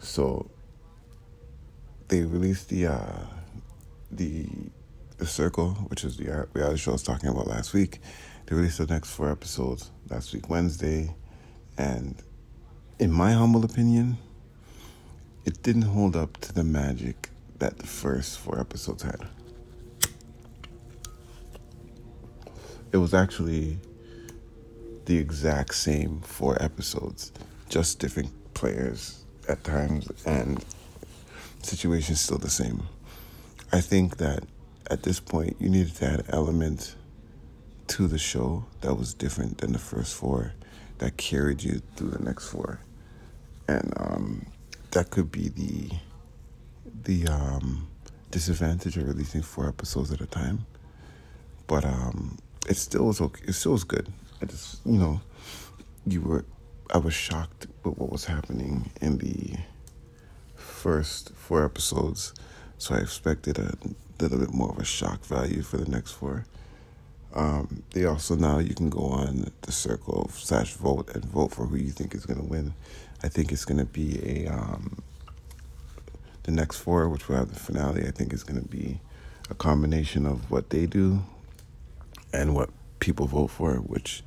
so 0.01 0.49
they 2.07 2.21
released 2.21 2.69
the 2.69 2.87
uh, 2.87 3.19
the 4.11 4.47
the 5.17 5.25
Circle, 5.25 5.71
which 5.87 6.03
is 6.03 6.17
the 6.17 6.47
reality 6.53 6.77
show 6.77 6.91
I 6.91 6.93
was 6.93 7.03
talking 7.03 7.29
about 7.29 7.47
last 7.47 7.73
week. 7.73 7.99
They 8.45 8.55
released 8.55 8.79
the 8.79 8.87
next 8.87 9.11
four 9.11 9.31
episodes 9.31 9.91
last 10.09 10.33
week 10.33 10.49
Wednesday, 10.49 11.15
and 11.77 12.15
in 12.99 13.11
my 13.11 13.31
humble 13.31 13.63
opinion, 13.63 14.17
it 15.45 15.63
didn't 15.63 15.83
hold 15.83 16.15
up 16.15 16.37
to 16.41 16.53
the 16.53 16.63
magic 16.63 17.29
that 17.59 17.77
the 17.77 17.87
first 17.87 18.39
four 18.39 18.59
episodes 18.59 19.03
had. 19.03 19.27
it 22.91 22.97
was 22.97 23.13
actually 23.13 23.77
the 25.05 25.17
exact 25.17 25.75
same 25.75 26.19
four 26.21 26.61
episodes, 26.61 27.31
just 27.69 27.99
different 27.99 28.29
players 28.53 29.20
at 29.47 29.63
times, 29.63 30.09
and 30.25 30.63
situation's 31.61 32.21
still 32.21 32.37
the 32.37 32.49
same. 32.49 32.83
I 33.71 33.81
think 33.81 34.17
that 34.17 34.43
at 34.89 35.03
this 35.03 35.19
point 35.19 35.55
you 35.59 35.69
needed 35.69 35.95
to 35.95 36.05
add 36.05 36.25
element 36.29 36.95
to 37.87 38.07
the 38.07 38.17
show 38.17 38.65
that 38.81 38.95
was 38.95 39.13
different 39.13 39.59
than 39.59 39.71
the 39.71 39.79
first 39.79 40.15
four 40.15 40.53
that 40.97 41.17
carried 41.17 41.63
you 41.63 41.81
through 41.95 42.09
the 42.11 42.23
next 42.23 42.49
four. 42.49 42.79
And 43.67 43.93
um, 43.97 44.45
that 44.91 45.09
could 45.09 45.31
be 45.31 45.49
the 45.49 45.89
the 47.03 47.27
um, 47.31 47.87
disadvantage 48.29 48.97
of 48.97 49.07
releasing 49.07 49.41
four 49.41 49.67
episodes 49.67 50.11
at 50.11 50.21
a 50.21 50.25
time. 50.27 50.65
But 51.67 51.85
um, 51.85 52.37
it 52.67 52.77
still 52.77 53.05
was 53.07 53.21
okay. 53.21 53.43
It 53.47 53.53
still 53.53 53.73
was 53.73 53.83
good. 53.83 54.11
I 54.41 54.45
just 54.45 54.85
you 54.85 54.99
know, 54.99 55.21
you 56.05 56.21
were 56.21 56.45
I 56.93 56.97
was 56.97 57.13
shocked 57.13 57.67
with 57.83 57.97
what 57.97 58.11
was 58.11 58.25
happening 58.25 58.91
in 59.01 59.17
the 59.17 59.55
first 60.55 61.31
four 61.31 61.65
episodes, 61.65 62.33
so 62.77 62.95
I 62.95 62.99
expected 62.99 63.59
a 63.59 63.75
little 64.19 64.39
bit 64.39 64.53
more 64.53 64.69
of 64.69 64.79
a 64.79 64.85
shock 64.85 65.25
value 65.25 65.61
for 65.61 65.77
the 65.77 65.89
next 65.89 66.11
four. 66.11 66.45
Um, 67.33 67.83
they 67.93 68.05
also 68.05 68.35
now 68.35 68.59
you 68.59 68.75
can 68.75 68.89
go 68.89 69.05
on 69.05 69.51
the 69.61 69.71
circle 69.71 70.29
slash 70.33 70.73
vote 70.73 71.09
and 71.15 71.23
vote 71.23 71.53
for 71.53 71.65
who 71.65 71.77
you 71.77 71.91
think 71.91 72.13
is 72.13 72.25
going 72.25 72.39
to 72.39 72.45
win. 72.45 72.73
I 73.23 73.29
think 73.29 73.51
it's 73.51 73.65
going 73.65 73.77
to 73.77 73.85
be 73.85 74.19
a 74.25 74.51
um, 74.51 75.01
the 76.43 76.51
next 76.51 76.79
four, 76.79 77.07
which 77.07 77.29
will 77.29 77.37
have 77.37 77.53
the 77.53 77.59
finale. 77.59 78.05
I 78.05 78.11
think 78.11 78.33
is 78.33 78.43
going 78.43 78.61
to 78.61 78.67
be 78.67 78.99
a 79.49 79.53
combination 79.53 80.25
of 80.25 80.49
what 80.51 80.71
they 80.71 80.85
do 80.85 81.23
and 82.33 82.55
what 82.55 82.69
people 82.99 83.27
vote 83.27 83.47
for, 83.47 83.75
which 83.75 84.23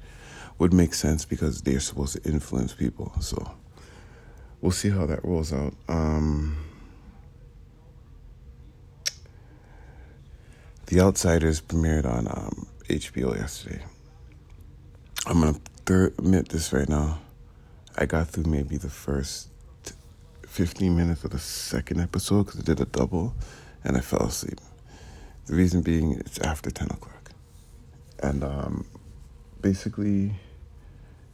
would 0.59 0.73
make 0.73 0.95
sense 0.95 1.25
because 1.25 1.63
they're 1.63 1.81
supposed 1.81 2.23
to 2.23 2.31
influence 2.31 2.73
people. 2.73 3.13
So 3.21 3.55
we'll 4.61 4.73
see 4.73 4.91
how 4.91 5.07
that 5.07 5.25
rolls 5.25 5.53
out. 5.53 5.75
Um, 5.89 6.57
the 10.87 11.01
Outsiders 11.01 11.61
premiered 11.61 12.07
on 12.07 12.29
um, 12.29 12.67
HBO 12.89 13.37
yesterday. 13.37 13.83
I'm 15.27 15.41
gonna 15.41 15.59
admit 16.19 16.51
this 16.51 16.73
right 16.73 16.89
now. 16.89 17.21
I 17.97 18.07
got 18.07 18.29
through 18.29 18.45
maybe 18.45 18.77
the 18.77 18.91
first 18.91 19.49
15 20.47 20.97
minutes 20.97 21.25
of 21.25 21.31
the 21.31 21.39
second 21.39 22.01
episode 22.01 22.45
because 22.45 22.61
I 22.61 22.63
did 22.63 22.81
a 22.81 22.85
double 22.85 23.35
and 23.83 23.97
I 23.97 24.01
fell 24.01 24.23
asleep. 24.27 24.61
The 25.47 25.55
reason 25.55 25.83
being 25.83 26.13
it's 26.13 26.39
after 26.39 26.71
10 26.71 26.89
o'clock. 26.89 27.33
And 28.23 28.45
um, 28.45 28.87
basically, 29.61 30.33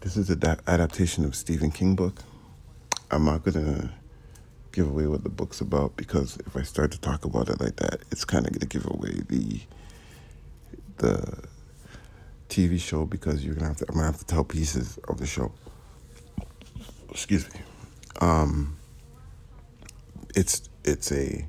this 0.01 0.17
is 0.17 0.31
an 0.31 0.43
adaptation 0.67 1.25
of 1.25 1.35
Stephen 1.35 1.71
King 1.71 1.95
book. 1.95 2.23
I'm 3.11 3.25
not 3.25 3.45
gonna 3.45 3.93
give 4.73 4.89
away 4.89 5.07
what 5.07 5.25
the 5.25 5.29
book's 5.29 5.61
about 5.61 5.97
because 5.97 6.39
if 6.47 6.57
I 6.57 6.63
start 6.63 6.93
to 6.93 7.01
talk 7.01 7.25
about 7.25 7.49
it 7.49 7.61
like 7.61 7.77
that, 7.77 8.01
it's 8.11 8.25
kind 8.25 8.47
of 8.47 8.53
gonna 8.53 8.67
give 8.67 8.87
away 8.87 9.21
the 9.29 9.61
the 10.99 11.45
TV 12.49 12.81
show 12.81 13.05
because 13.05 13.45
you're 13.45 13.55
gonna 13.55 13.69
have 13.69 13.77
to. 13.79 13.87
I'm 13.89 13.95
gonna 13.95 14.07
have 14.07 14.19
to 14.19 14.25
tell 14.25 14.45
pieces 14.45 14.99
of 15.09 15.19
the 15.19 15.27
show. 15.27 15.53
Excuse 17.11 17.53
me. 17.53 17.61
Um, 18.21 18.79
it's 20.35 20.69
it's 20.85 21.13
a 21.13 21.47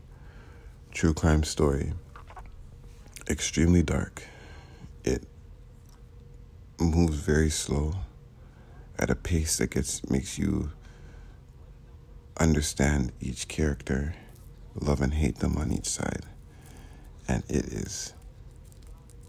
true 0.92 1.14
crime 1.14 1.44
story. 1.44 1.94
Extremely 3.30 3.82
dark. 3.82 4.24
It 5.06 5.24
moves 6.80 7.16
very 7.18 7.50
slow 7.50 7.96
at 9.00 9.10
a 9.10 9.16
pace 9.16 9.58
that 9.58 9.72
gets 9.72 10.10
makes 10.10 10.38
you 10.38 10.72
understand 12.38 13.12
each 13.20 13.48
character, 13.48 14.16
love 14.76 15.02
and 15.02 15.14
hate 15.14 15.40
them 15.40 15.58
on 15.58 15.72
each 15.72 15.88
side. 15.88 16.26
And 17.28 17.44
it 17.50 17.66
is 17.66 18.14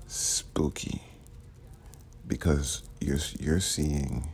spooky 0.06 1.02
because 2.26 2.82
you're 3.00 3.18
you're 3.40 3.60
seeing 3.60 4.28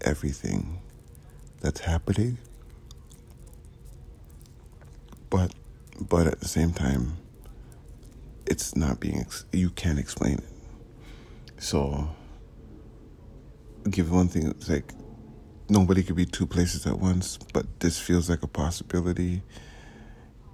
everything 0.00 0.80
that's 1.60 1.80
happening 1.80 2.38
but 5.28 5.52
but 6.00 6.26
at 6.26 6.40
the 6.40 6.48
same 6.48 6.72
time 6.72 7.16
it's 8.46 8.74
not 8.74 8.98
being 8.98 9.24
you 9.52 9.70
can't 9.70 9.98
explain 9.98 10.34
it 10.38 11.62
so 11.62 12.08
give 13.88 14.10
one 14.10 14.28
thing 14.28 14.46
it's 14.48 14.68
like 14.68 14.92
nobody 15.68 16.02
could 16.02 16.16
be 16.16 16.26
two 16.26 16.46
places 16.46 16.86
at 16.86 16.98
once 16.98 17.38
but 17.52 17.80
this 17.80 17.98
feels 17.98 18.28
like 18.28 18.42
a 18.42 18.48
possibility 18.48 19.42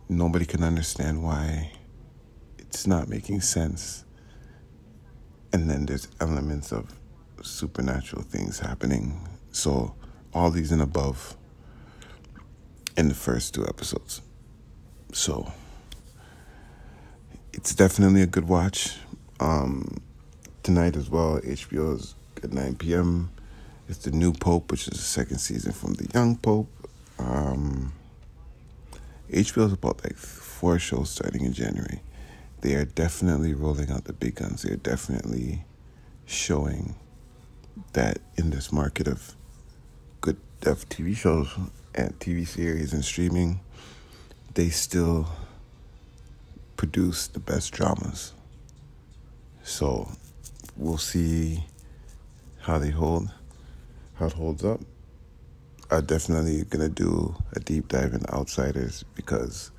nobody 0.08 0.44
can 0.44 0.62
understand 0.62 1.22
why 1.22 1.70
it's 2.76 2.86
not 2.86 3.08
making 3.08 3.40
sense. 3.40 4.04
And 5.52 5.70
then 5.70 5.86
there's 5.86 6.08
elements 6.20 6.72
of 6.72 6.94
supernatural 7.42 8.22
things 8.22 8.58
happening. 8.58 9.26
So, 9.50 9.94
all 10.34 10.50
these 10.50 10.72
and 10.72 10.82
above 10.82 11.36
in 12.96 13.08
the 13.08 13.14
first 13.14 13.54
two 13.54 13.66
episodes. 13.66 14.20
So, 15.12 15.52
it's 17.52 17.74
definitely 17.74 18.22
a 18.22 18.26
good 18.26 18.46
watch. 18.48 18.98
Um, 19.40 20.02
tonight 20.62 20.96
as 20.96 21.08
well, 21.08 21.40
HBO's 21.40 22.14
at 22.44 22.52
9 22.52 22.76
p.m. 22.76 23.30
It's 23.88 23.98
the 23.98 24.10
new 24.10 24.32
Pope, 24.32 24.70
which 24.70 24.88
is 24.88 24.94
the 24.94 25.04
second 25.04 25.38
season 25.38 25.72
from 25.72 25.94
the 25.94 26.08
young 26.12 26.36
Pope. 26.36 26.68
Um, 27.18 27.92
HBO's 29.30 29.72
about 29.72 30.02
like 30.04 30.16
four 30.16 30.78
shows 30.78 31.10
starting 31.10 31.44
in 31.44 31.52
January 31.52 32.00
they 32.66 32.74
are 32.74 32.84
definitely 32.84 33.54
rolling 33.54 33.90
out 33.90 34.04
the 34.04 34.12
big 34.12 34.36
guns. 34.36 34.62
They 34.62 34.72
are 34.72 34.76
definitely 34.76 35.64
showing 36.24 36.96
that 37.92 38.18
in 38.36 38.50
this 38.50 38.72
market 38.72 39.06
of 39.06 39.36
good 40.20 40.38
of 40.62 40.88
TV 40.88 41.16
shows 41.16 41.54
and 41.94 42.18
TV 42.18 42.46
series 42.46 42.92
and 42.92 43.04
streaming, 43.04 43.60
they 44.54 44.70
still 44.70 45.28
produce 46.76 47.28
the 47.28 47.38
best 47.38 47.72
dramas. 47.72 48.32
So 49.62 50.10
we'll 50.76 50.98
see 50.98 51.64
how 52.66 52.78
they 52.78 52.90
hold, 52.90 53.30
how 54.14 54.26
it 54.26 54.32
holds 54.32 54.64
up. 54.64 54.80
I'm 55.88 56.04
definitely 56.04 56.64
gonna 56.64 56.88
do 56.88 57.36
a 57.52 57.60
deep 57.60 57.86
dive 57.86 58.12
in 58.12 58.26
Outsiders 58.28 59.04
because 59.14 59.70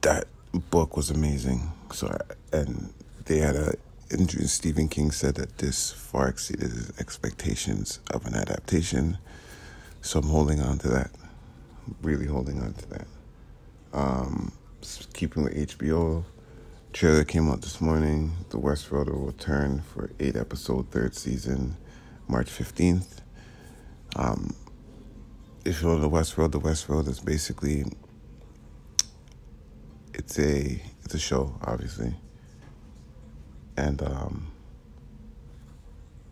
that 0.00 0.24
book 0.70 0.96
was 0.96 1.10
amazing. 1.10 1.70
So, 1.92 2.16
and 2.52 2.90
they 3.26 3.36
had 3.36 3.54
a 3.54 3.74
interview. 4.10 4.46
Stephen 4.46 4.88
King 4.88 5.10
said 5.10 5.34
that 5.34 5.58
this 5.58 5.92
far 5.92 6.28
exceeded 6.28 6.70
his 6.70 6.90
expectations 6.98 8.00
of 8.10 8.24
an 8.24 8.34
adaptation. 8.34 9.18
So 10.00 10.20
I'm 10.20 10.28
holding 10.28 10.62
on 10.62 10.78
to 10.78 10.88
that. 10.88 11.10
Really 12.00 12.26
holding 12.26 12.62
on 12.62 12.72
to 12.72 12.88
that. 12.88 13.06
Um, 13.92 14.52
keeping 15.12 15.44
with 15.44 15.54
HBO, 15.54 16.24
trailer 16.96 17.24
came 17.24 17.50
out 17.50 17.60
this 17.60 17.78
morning. 17.78 18.32
The 18.48 18.56
West 18.56 18.88
Westworld 18.88 19.10
will 19.10 19.26
return 19.26 19.82
for 19.82 20.08
eight 20.18 20.34
episode 20.34 20.90
third 20.90 21.14
season, 21.14 21.76
March 22.26 22.48
fifteenth. 22.48 23.20
Um, 24.16 24.56
if 25.66 25.82
you 25.82 25.88
know 25.88 25.98
the 25.98 26.08
Westworld, 26.08 26.52
the 26.52 26.58
West 26.58 26.88
Westworld 26.88 27.06
is 27.06 27.20
basically 27.20 27.84
it's 30.14 30.38
a 30.38 30.82
it's 31.04 31.12
a 31.12 31.18
show, 31.18 31.58
obviously, 31.62 32.14
and 33.76 34.00
um, 34.00 34.50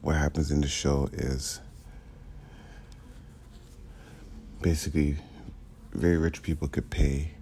what 0.00 0.16
happens 0.16 0.50
in 0.50 0.62
the 0.62 0.68
show 0.68 1.10
is 1.12 1.60
basically 4.62 5.18
very 5.92 6.16
rich 6.16 6.40
people 6.40 6.68
could 6.68 6.88
pay 6.88 7.32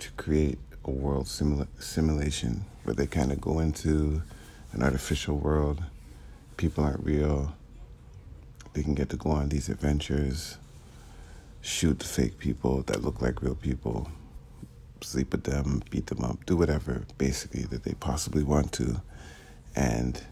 to 0.00 0.10
create 0.16 0.58
a 0.86 0.90
world 0.90 1.26
simula- 1.26 1.68
simulation 1.78 2.64
where 2.84 2.94
they 2.94 3.06
kind 3.06 3.32
of 3.32 3.40
go 3.40 3.58
into 3.58 4.22
an 4.72 4.82
artificial 4.82 5.36
world. 5.36 5.82
People 6.56 6.84
aren't 6.84 7.04
real. 7.04 7.54
They 8.72 8.82
can 8.82 8.94
get 8.94 9.10
to 9.10 9.16
go 9.16 9.30
on 9.30 9.48
these 9.48 9.68
adventures, 9.68 10.58
shoot 11.60 12.02
fake 12.02 12.38
people 12.38 12.82
that 12.82 13.02
look 13.02 13.20
like 13.20 13.42
real 13.42 13.54
people, 13.54 14.08
sleep 15.00 15.32
with 15.32 15.44
them, 15.44 15.82
beat 15.90 16.06
them 16.06 16.22
up, 16.22 16.44
do 16.46 16.56
whatever 16.56 17.04
basically 17.18 17.62
that 17.64 17.82
they 17.84 17.94
possibly 17.94 18.42
want 18.42 18.72
to, 18.72 19.00
and 19.74 20.22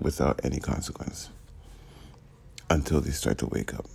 without 0.00 0.40
any 0.44 0.60
consequence 0.60 1.30
until 2.68 3.00
they 3.00 3.10
start 3.10 3.38
to 3.38 3.46
wake 3.46 3.72
up. 3.74 3.86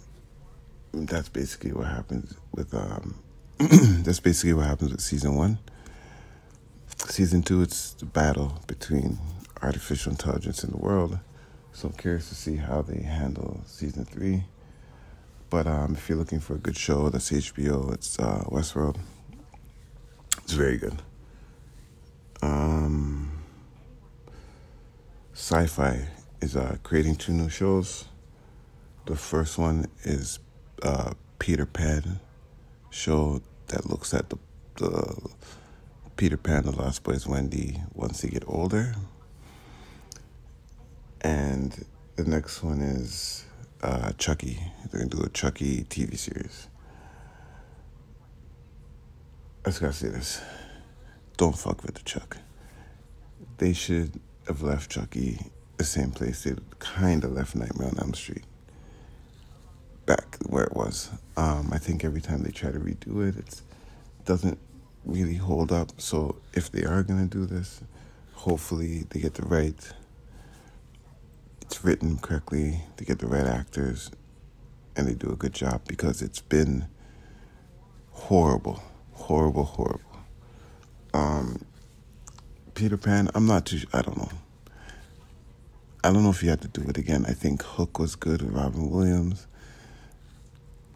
That's 0.93 1.29
basically 1.29 1.73
what 1.73 1.87
happens 1.87 2.33
with 2.53 2.73
um, 2.73 3.19
that's 4.03 4.19
basically 4.19 4.53
what 4.53 4.65
happens 4.65 4.91
with 4.91 5.01
season 5.01 5.35
one. 5.35 5.59
Season 7.05 7.43
two, 7.43 7.61
it's 7.61 7.93
the 7.93 8.05
battle 8.05 8.59
between 8.65 9.19
artificial 9.61 10.11
intelligence 10.11 10.63
and 10.63 10.73
the 10.73 10.77
world. 10.77 11.19
So 11.71 11.89
I'm 11.89 11.93
curious 11.93 12.29
to 12.29 12.35
see 12.35 12.55
how 12.55 12.81
they 12.81 13.03
handle 13.03 13.61
season 13.67 14.05
three. 14.05 14.45
But 15.51 15.67
um, 15.67 15.93
if 15.93 16.09
you're 16.09 16.17
looking 16.17 16.39
for 16.39 16.55
a 16.55 16.57
good 16.57 16.75
show, 16.75 17.09
that's 17.09 17.29
HBO. 17.29 17.93
It's 17.93 18.17
uh, 18.17 18.45
Westworld. 18.47 18.97
It's 20.39 20.53
very 20.53 20.77
good. 20.77 20.99
Um, 22.41 23.43
Syfy 25.35 26.07
is 26.41 26.55
uh, 26.55 26.77
creating 26.81 27.17
two 27.17 27.33
new 27.33 27.49
shows. 27.49 28.05
The 29.05 29.15
first 29.15 29.59
one 29.59 29.85
is 30.03 30.39
uh, 30.81 31.13
Peter 31.37 31.67
Pan 31.67 32.19
show 32.89 33.41
that 33.71 33.89
looks 33.89 34.13
at 34.13 34.29
the, 34.29 34.37
the 34.75 35.29
Peter 36.15 36.37
Pan, 36.37 36.63
the 36.63 36.71
Lost 36.71 37.03
Boys, 37.03 37.25
Wendy 37.27 37.81
once 37.93 38.21
they 38.21 38.29
get 38.29 38.43
older. 38.47 38.95
And 41.21 41.85
the 42.15 42.23
next 42.23 42.63
one 42.63 42.81
is 42.81 43.45
uh, 43.81 44.11
Chucky. 44.17 44.59
They're 44.91 45.01
gonna 45.01 45.09
do 45.09 45.23
a 45.23 45.29
Chucky 45.29 45.83
TV 45.85 46.17
series. 46.17 46.67
I 49.65 49.69
just 49.69 49.81
gotta 49.81 49.93
say 49.93 50.09
this. 50.09 50.41
Don't 51.37 51.57
fuck 51.57 51.83
with 51.83 51.95
the 51.95 52.03
Chuck. 52.03 52.37
They 53.57 53.73
should 53.73 54.19
have 54.47 54.61
left 54.61 54.91
Chucky 54.91 55.39
the 55.77 55.83
same 55.83 56.11
place 56.11 56.43
they 56.43 56.53
kind 56.79 57.23
of 57.23 57.31
left 57.31 57.55
Nightmare 57.55 57.87
on 57.87 57.97
Elm 57.99 58.13
Street. 58.13 58.43
Back 60.11 60.37
where 60.47 60.65
it 60.65 60.75
was. 60.75 61.09
Um, 61.37 61.69
I 61.71 61.77
think 61.77 62.03
every 62.03 62.19
time 62.21 62.43
they 62.43 62.51
try 62.51 62.69
to 62.71 62.79
redo 62.79 63.27
it, 63.29 63.37
it 63.37 63.61
doesn't 64.25 64.59
really 65.05 65.35
hold 65.35 65.71
up. 65.71 66.01
So 66.01 66.35
if 66.53 66.69
they 66.69 66.83
are 66.83 67.01
gonna 67.03 67.27
do 67.27 67.45
this, 67.45 67.81
hopefully 68.33 69.05
they 69.09 69.21
get 69.21 69.35
the 69.35 69.45
right 69.45 69.75
it's 71.61 71.85
written 71.85 72.17
correctly, 72.17 72.81
they 72.97 73.05
get 73.05 73.19
the 73.19 73.27
right 73.27 73.45
actors, 73.45 74.11
and 74.97 75.07
they 75.07 75.13
do 75.13 75.31
a 75.31 75.37
good 75.37 75.53
job 75.53 75.81
because 75.87 76.21
it's 76.21 76.41
been 76.41 76.87
horrible, 78.11 78.83
horrible, 79.13 79.63
horrible. 79.63 80.19
Um, 81.13 81.63
Peter 82.73 82.97
Pan, 82.97 83.29
I'm 83.33 83.45
not 83.45 83.65
too. 83.65 83.79
I 83.93 84.01
don't 84.01 84.17
know. 84.17 84.31
I 86.03 86.11
don't 86.11 86.23
know 86.23 86.29
if 86.31 86.43
you 86.43 86.49
had 86.49 86.61
to 86.61 86.67
do 86.67 86.81
it 86.89 86.97
again. 86.97 87.25
I 87.29 87.33
think 87.33 87.61
Hook 87.63 87.99
was 87.99 88.17
good 88.17 88.41
with 88.41 88.53
Robin 88.53 88.89
Williams. 88.91 89.47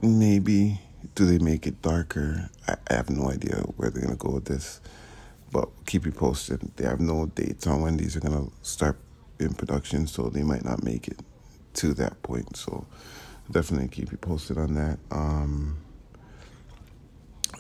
Maybe 0.02 0.80
do 1.16 1.26
they 1.26 1.38
make 1.38 1.68
it 1.68 1.82
darker? 1.82 2.50
I, 2.68 2.76
I 2.90 2.94
have 2.94 3.10
no 3.10 3.30
idea 3.30 3.58
where 3.78 3.90
they're 3.90 4.04
gonna 4.04 4.16
go 4.16 4.32
with 4.32 4.46
this, 4.46 4.82
but 5.52 5.70
keep 5.86 6.06
you 6.06 6.12
posted. 6.12 6.62
They 6.76 6.86
have 6.86 7.00
no 7.00 7.28
dates 7.28 7.68
on 7.68 7.82
when 7.82 7.98
these 7.98 8.16
are 8.16 8.20
gonna 8.20 8.48
start 8.62 8.98
in 9.40 9.54
production, 9.54 10.08
so 10.08 10.30
they 10.30 10.44
might 10.44 10.66
not 10.66 10.84
make 10.84 11.08
it 11.08 11.20
to 11.76 11.94
that 11.96 12.22
point. 12.24 12.56
So 12.56 12.86
definitely 13.52 13.90
keep 13.90 14.12
you 14.12 14.18
posted 14.18 14.58
on 14.58 14.74
that. 14.76 15.00
Um, 15.12 15.78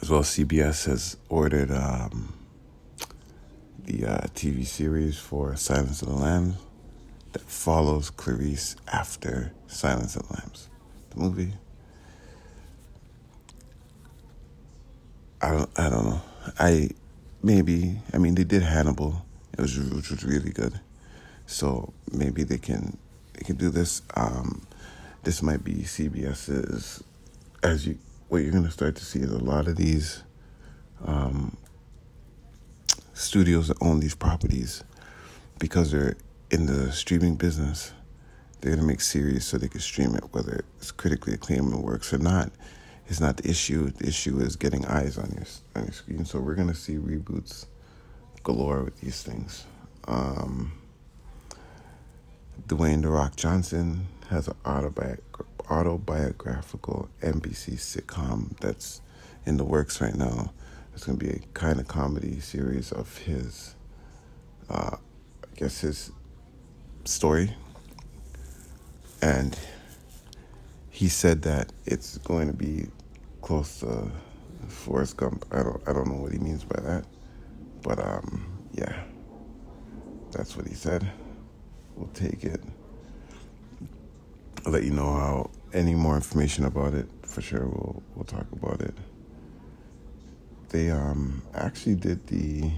as 0.02 0.10
well, 0.10 0.24
CBS 0.24 0.86
has 0.86 1.18
ordered 1.30 1.72
um, 1.72 2.34
the 3.86 4.06
uh, 4.06 4.28
TV 4.34 4.66
series 4.66 5.18
for 5.18 5.56
Silence 5.56 6.02
of 6.02 6.10
the 6.10 6.16
Lambs 6.16 6.56
that 7.34 7.42
follows 7.44 8.10
Clarice 8.10 8.76
after 8.92 9.52
Silence 9.68 10.16
of 10.16 10.28
the 10.28 10.34
Lambs, 10.36 10.70
the 11.12 11.20
movie. 11.20 11.54
I 15.42 15.52
don't, 15.52 15.70
I 15.78 15.90
don't 15.90 16.06
know. 16.06 16.22
I 16.60 16.90
maybe. 17.44 18.00
I 18.14 18.18
mean, 18.18 18.36
they 18.36 18.44
did 18.44 18.64
Hannibal. 18.64 19.26
It 19.58 19.62
was, 19.62 19.78
which 19.78 20.10
was 20.10 20.24
really 20.24 20.52
good. 20.52 20.80
So 21.46 21.94
maybe 22.12 22.44
they 22.44 22.58
can 22.58 22.98
they 23.34 23.44
can 23.44 23.56
do 23.56 23.70
this. 23.70 24.02
Um, 24.16 24.66
this 25.24 25.42
might 25.42 25.64
be 25.64 25.76
CBS's 25.76 27.04
as 27.64 27.88
you 27.88 27.98
what 28.30 28.40
you're 28.40 28.52
gonna 28.52 28.72
start 28.72 28.96
to 28.96 29.06
see 29.06 29.20
is 29.20 29.32
a 29.32 29.44
lot 29.44 29.68
of 29.68 29.76
these 29.76 30.24
um, 31.06 31.58
studios 33.14 33.68
that 33.68 33.78
own 33.82 34.00
these 34.00 34.16
properties 34.16 34.84
because 35.60 35.92
they're 35.92 36.18
in 36.52 36.66
the 36.66 36.92
streaming 36.92 37.36
business. 37.36 37.92
They're 38.62 38.76
gonna 38.76 38.88
make 38.88 39.02
series 39.02 39.46
so 39.46 39.58
they 39.58 39.68
can 39.68 39.82
stream 39.82 40.16
it, 40.16 40.24
whether 40.32 40.66
it's 40.78 40.92
critically 40.92 41.34
acclaimed 41.34 41.74
works 41.76 42.14
or 42.14 42.18
not. 42.18 42.52
It's 43.08 43.20
not 43.20 43.38
the 43.38 43.50
issue. 43.50 43.90
The 43.90 44.08
issue 44.08 44.40
is 44.40 44.56
getting 44.56 44.86
eyes 44.86 45.18
on 45.18 45.32
your 45.32 45.46
on 45.76 45.84
your 45.84 45.94
screen. 45.94 46.26
So 46.26 46.40
we're 46.40 46.56
gonna 46.56 46.74
see 46.74 46.96
reboots 46.96 47.66
galore 48.44 48.84
with 48.84 49.00
these 49.02 49.22
things. 49.24 49.66
Um, 50.08 50.72
Dwayne 52.68 53.02
The 53.02 53.10
Rock 53.10 53.36
Johnson 53.36 54.08
has 54.30 54.48
an 54.48 54.56
autobi- 54.66 55.20
autobiographical 55.70 57.10
NBC 57.22 57.74
sitcom 57.74 58.58
that's 58.60 59.02
in 59.46 59.58
the 59.58 59.64
works 59.64 60.02
right 60.02 60.16
now. 60.16 60.52
It's 60.94 61.04
going 61.04 61.20
to 61.20 61.26
be 61.26 61.32
a 61.32 61.40
kind 61.54 61.80
of 61.80 61.88
comedy 61.88 62.40
series 62.40 62.92
of 62.92 63.18
his, 63.20 63.76
uh, 64.70 64.96
I 64.96 65.56
guess, 65.56 65.82
his 65.82 66.12
story. 67.04 67.54
And 69.22 69.58
he 70.90 71.10
said 71.10 71.42
that 71.44 71.72
it's 71.86 72.18
going 72.20 72.48
to 72.48 72.54
be 72.54 72.88
close 73.46 73.82
to 73.82 74.12
Forrest 74.68 75.18
Gump. 75.18 75.46
I 75.52 75.62
don't, 75.62 75.80
I 75.88 75.94
don't 75.94 76.08
know 76.08 76.16
what 76.16 76.32
he 76.32 76.40
means 76.40 76.64
by 76.64 76.82
that, 76.82 77.06
but 77.84 78.00
um, 78.00 78.44
yeah, 78.74 79.04
that's 80.32 80.58
what 80.58 80.68
he 80.68 80.74
said 80.74 81.08
we'll 81.96 82.10
take 82.10 82.44
it. 82.44 82.62
I'll 84.66 84.72
let 84.72 84.84
you 84.84 84.92
know 84.92 85.14
how 85.14 85.52
any 85.74 85.94
more 85.94 86.16
information 86.16 86.66
about 86.66 86.96
it. 86.96 87.08
For 87.22 87.42
sure, 87.42 87.68
we'll 87.68 88.02
we'll 88.16 88.26
talk 88.26 88.52
about 88.52 88.82
it. 88.82 88.98
They 90.70 90.90
um 90.90 91.44
actually 91.54 91.96
did 91.96 92.26
the 92.26 92.72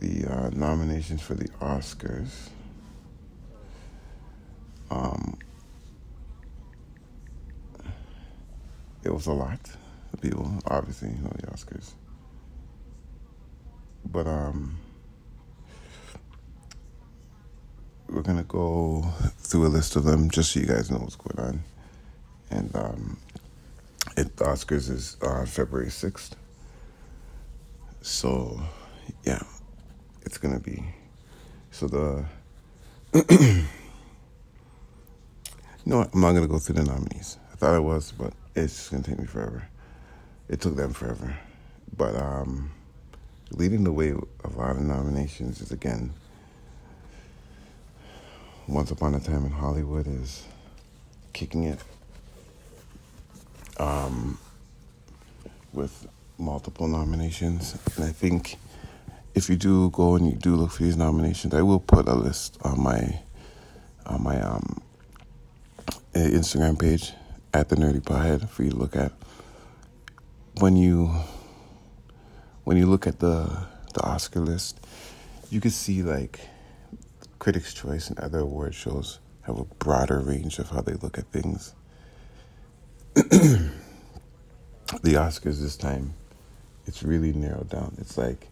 the 0.00 0.32
uh, 0.32 0.50
nominations 0.50 1.20
for 1.20 1.34
the 1.34 1.48
Oscars. 1.60 2.50
Um, 4.90 5.36
it 9.08 9.14
was 9.14 9.26
a 9.26 9.32
lot 9.32 9.58
of 10.12 10.20
people, 10.20 10.52
obviously, 10.66 11.08
you 11.08 11.16
know 11.16 11.32
the 11.40 11.46
Oscars. 11.46 11.92
But 14.04 14.26
um 14.26 14.78
we're 18.08 18.20
gonna 18.22 18.44
go 18.44 19.02
through 19.38 19.66
a 19.66 19.68
list 19.68 19.96
of 19.96 20.04
them 20.04 20.30
just 20.30 20.52
so 20.52 20.60
you 20.60 20.66
guys 20.66 20.90
know 20.90 20.98
what's 20.98 21.16
going 21.16 21.48
on. 21.48 21.62
And 22.50 22.76
um, 22.76 23.16
it 24.16 24.36
the 24.36 24.44
Oscars 24.44 24.90
is 24.90 25.16
uh, 25.22 25.46
February 25.46 25.90
sixth. 25.90 26.36
So 28.02 28.60
yeah, 29.24 29.42
it's 30.22 30.36
gonna 30.38 30.60
be 30.60 30.84
so 31.70 31.86
the. 31.86 32.24
no, 35.86 36.02
I'm 36.12 36.20
not 36.20 36.32
gonna 36.32 36.46
go 36.46 36.58
through 36.58 36.76
the 36.76 36.84
nominees. 36.84 37.38
I 37.52 37.56
thought 37.56 37.74
I 37.74 37.78
was, 37.78 38.12
but 38.12 38.32
it's 38.60 38.74
just 38.74 38.90
gonna 38.90 39.02
take 39.02 39.18
me 39.18 39.26
forever. 39.26 39.68
It 40.48 40.60
took 40.60 40.76
them 40.76 40.92
forever, 40.92 41.36
but 41.96 42.14
um, 42.16 42.70
leading 43.50 43.84
the 43.84 43.92
way 43.92 44.10
of 44.10 44.54
a 44.54 44.58
lot 44.58 44.76
of 44.76 44.82
nominations 44.82 45.60
is 45.60 45.72
again 45.72 46.12
once 48.66 48.90
Upon 48.90 49.14
a 49.14 49.20
Time 49.20 49.46
in 49.46 49.50
Hollywood 49.50 50.06
is 50.06 50.44
kicking 51.32 51.64
it 51.64 51.78
um, 53.78 54.38
with 55.72 56.06
multiple 56.36 56.86
nominations. 56.86 57.76
And 57.96 58.04
I 58.04 58.10
think 58.10 58.56
if 59.34 59.48
you 59.48 59.56
do 59.56 59.90
go 59.90 60.16
and 60.16 60.26
you 60.26 60.36
do 60.36 60.54
look 60.56 60.72
for 60.72 60.82
these 60.82 60.96
nominations, 60.96 61.54
I 61.54 61.62
will 61.62 61.80
put 61.80 62.08
a 62.08 62.14
list 62.14 62.58
on 62.62 62.82
my 62.82 63.20
on 64.04 64.22
my 64.22 64.40
um, 64.40 64.82
Instagram 66.14 66.78
page 66.78 67.12
at 67.58 67.68
the 67.70 67.76
Nerdy 67.76 68.00
Pothead 68.00 68.48
for 68.48 68.62
you 68.62 68.70
to 68.70 68.76
look 68.76 68.94
at. 68.94 69.10
When 70.60 70.76
you 70.76 71.12
when 72.62 72.76
you 72.76 72.86
look 72.86 73.06
at 73.06 73.18
the 73.18 73.66
the 73.94 74.02
Oscar 74.02 74.38
list, 74.38 74.78
you 75.50 75.60
can 75.60 75.72
see 75.72 76.04
like 76.04 76.38
Critics' 77.40 77.74
Choice 77.74 78.08
and 78.08 78.18
other 78.20 78.38
award 78.38 78.74
shows 78.74 79.18
have 79.42 79.58
a 79.58 79.64
broader 79.64 80.20
range 80.20 80.60
of 80.60 80.70
how 80.70 80.82
they 80.82 80.92
look 80.94 81.18
at 81.18 81.26
things. 81.32 81.74
the 83.14 83.72
Oscars 85.02 85.60
this 85.60 85.76
time, 85.76 86.14
it's 86.86 87.02
really 87.02 87.32
narrowed 87.32 87.70
down. 87.70 87.96
It's 87.98 88.16
like 88.16 88.48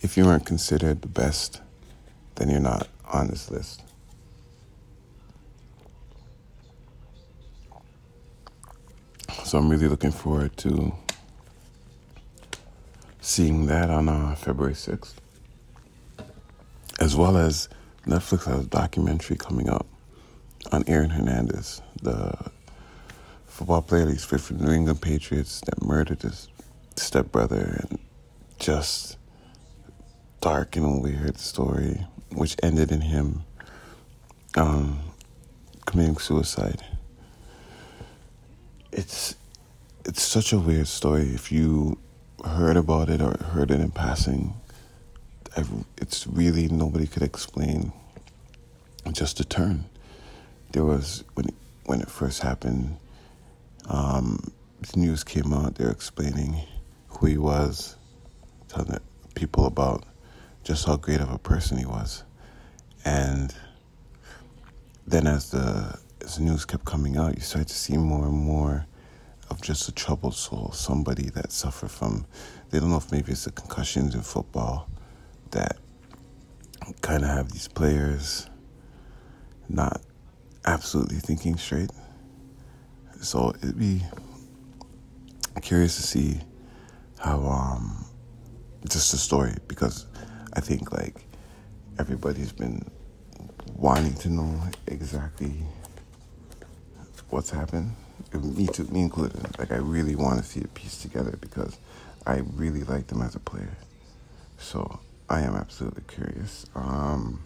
if 0.00 0.16
you 0.16 0.26
aren't 0.26 0.46
considered 0.46 1.02
the 1.02 1.08
best, 1.08 1.60
then 2.36 2.48
you're 2.48 2.60
not 2.60 2.88
on 3.04 3.28
this 3.28 3.50
list. 3.50 3.82
So 9.48 9.56
I'm 9.56 9.70
really 9.70 9.88
looking 9.88 10.12
forward 10.12 10.54
to 10.58 10.92
seeing 13.22 13.64
that 13.64 13.88
on 13.88 14.06
uh, 14.06 14.34
February 14.34 14.74
6th, 14.74 15.14
as 17.00 17.16
well 17.16 17.38
as 17.38 17.70
Netflix 18.06 18.44
has 18.44 18.66
a 18.66 18.68
documentary 18.68 19.38
coming 19.38 19.70
up 19.70 19.86
on 20.70 20.84
Aaron 20.86 21.08
Hernandez, 21.08 21.80
the 22.02 22.36
football 23.46 23.80
player 23.80 24.10
he's 24.10 24.22
fit 24.22 24.42
for 24.42 24.52
the 24.52 24.66
New 24.66 24.70
England 24.70 25.00
Patriots 25.00 25.62
that 25.62 25.82
murdered 25.82 26.20
his 26.20 26.48
stepbrother 26.96 27.86
and 27.88 27.98
just 28.58 29.16
dark 30.42 30.76
and 30.76 31.02
weird 31.02 31.38
story, 31.38 32.06
which 32.34 32.54
ended 32.62 32.92
in 32.92 33.00
him 33.00 33.44
um, 34.58 35.00
committing 35.86 36.18
suicide. 36.18 36.84
It's 38.92 39.37
it's 40.08 40.22
such 40.22 40.54
a 40.54 40.58
weird 40.58 40.88
story. 40.88 41.28
If 41.34 41.52
you 41.52 41.98
heard 42.42 42.78
about 42.78 43.10
it 43.10 43.20
or 43.20 43.36
heard 43.52 43.70
it 43.70 43.78
in 43.78 43.90
passing, 43.90 44.54
it's 45.98 46.26
really 46.26 46.66
nobody 46.68 47.06
could 47.06 47.22
explain. 47.22 47.92
Just 49.12 49.38
a 49.40 49.44
turn. 49.44 49.84
There 50.72 50.84
was 50.84 51.24
when 51.34 51.48
it, 51.48 51.54
when 51.84 52.00
it 52.00 52.10
first 52.10 52.42
happened. 52.42 52.96
Um, 53.86 54.50
the 54.80 54.98
news 54.98 55.24
came 55.24 55.52
out. 55.52 55.74
They're 55.74 55.90
explaining 55.90 56.56
who 57.08 57.26
he 57.26 57.36
was, 57.36 57.96
telling 58.68 58.98
people 59.34 59.66
about 59.66 60.04
just 60.64 60.86
how 60.86 60.96
great 60.96 61.20
of 61.20 61.30
a 61.30 61.38
person 61.38 61.76
he 61.78 61.86
was, 61.86 62.24
and 63.04 63.54
then 65.06 65.26
as 65.26 65.50
the 65.50 65.98
as 66.22 66.36
the 66.36 66.42
news 66.42 66.64
kept 66.64 66.84
coming 66.84 67.16
out, 67.16 67.34
you 67.34 67.40
started 67.40 67.68
to 67.68 67.74
see 67.74 67.96
more 67.96 68.26
and 68.26 68.36
more 68.36 68.86
of 69.50 69.60
just 69.62 69.88
a 69.88 69.92
troubled 69.92 70.34
soul, 70.34 70.72
somebody 70.72 71.30
that 71.30 71.52
suffered 71.52 71.90
from, 71.90 72.26
they 72.70 72.78
don't 72.78 72.90
know 72.90 72.96
if 72.96 73.10
maybe 73.10 73.32
it's 73.32 73.44
the 73.44 73.52
concussions 73.52 74.14
in 74.14 74.22
football 74.22 74.88
that 75.50 75.78
kind 77.00 77.22
of 77.22 77.30
have 77.30 77.52
these 77.52 77.68
players 77.68 78.48
not 79.68 80.00
absolutely 80.64 81.18
thinking 81.18 81.56
straight. 81.56 81.90
So 83.20 83.52
it'd 83.62 83.78
be 83.78 84.02
curious 85.60 85.96
to 85.96 86.02
see 86.02 86.40
how 87.18 87.40
um 87.40 88.06
just 88.88 89.10
the 89.10 89.18
story 89.18 89.54
because 89.66 90.06
I 90.52 90.60
think 90.60 90.92
like 90.92 91.26
everybody's 91.98 92.52
been 92.52 92.88
wanting 93.74 94.14
to 94.14 94.28
know 94.30 94.62
exactly 94.86 95.52
what's 97.30 97.50
happened. 97.50 97.94
Me 98.34 98.66
too, 98.66 98.84
me 98.84 99.02
included. 99.02 99.58
Like 99.58 99.72
I 99.72 99.76
really 99.76 100.14
want 100.16 100.38
to 100.38 100.44
see 100.44 100.60
it 100.60 100.74
pieced 100.74 101.02
together 101.02 101.36
because 101.40 101.78
I 102.26 102.42
really 102.54 102.82
like 102.84 103.06
them 103.08 103.22
as 103.22 103.34
a 103.34 103.40
player. 103.40 103.76
So 104.58 105.00
I 105.28 105.40
am 105.42 105.54
absolutely 105.54 106.04
curious. 106.06 106.66
Um, 106.74 107.40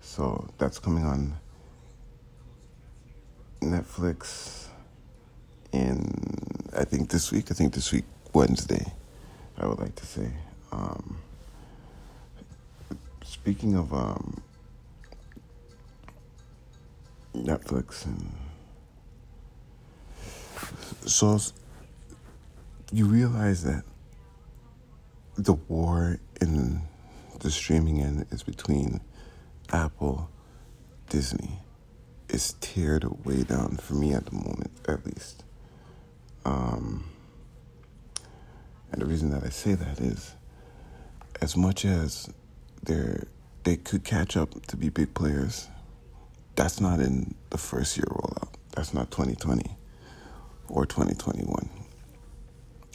so 0.00 0.48
that's 0.58 0.78
coming 0.78 1.04
on 1.04 1.36
Netflix 3.60 4.66
in 5.72 6.12
I 6.76 6.84
think 6.84 7.10
this 7.10 7.32
week. 7.32 7.50
I 7.50 7.54
think 7.54 7.74
this 7.74 7.92
week 7.92 8.04
Wednesday. 8.32 8.92
I 9.58 9.66
would 9.66 9.78
like 9.78 9.94
to 9.96 10.06
say. 10.06 10.30
Um, 10.72 11.18
speaking 13.24 13.74
of 13.74 13.92
um, 13.92 14.42
Netflix 17.34 18.04
and 18.06 18.32
so 21.06 21.38
you 22.92 23.06
realize 23.06 23.64
that 23.64 23.84
the 25.36 25.54
war 25.54 26.18
in 26.40 26.82
the 27.40 27.50
streaming 27.50 28.00
end 28.00 28.26
is 28.30 28.42
between 28.42 29.00
Apple, 29.72 30.30
Disney. 31.08 31.60
It's 32.28 32.54
teared 32.54 33.24
way 33.24 33.42
down 33.42 33.76
for 33.76 33.94
me 33.94 34.12
at 34.12 34.26
the 34.26 34.34
moment, 34.34 34.70
at 34.86 35.06
least. 35.06 35.44
Um, 36.44 37.04
and 38.90 39.00
the 39.00 39.06
reason 39.06 39.30
that 39.30 39.44
I 39.44 39.50
say 39.50 39.74
that 39.74 40.00
is, 40.00 40.34
as 41.40 41.56
much 41.56 41.84
as 41.84 42.28
they 42.82 43.22
they 43.64 43.76
could 43.76 44.02
catch 44.02 44.36
up 44.36 44.66
to 44.66 44.76
be 44.76 44.88
big 44.88 45.14
players, 45.14 45.68
that's 46.54 46.80
not 46.80 47.00
in 47.00 47.34
the 47.50 47.58
first 47.58 47.96
year 47.96 48.06
rollout. 48.06 48.54
That's 48.74 48.94
not 48.94 49.10
2020 49.10 49.77
or 50.68 50.86
2021. 50.86 51.68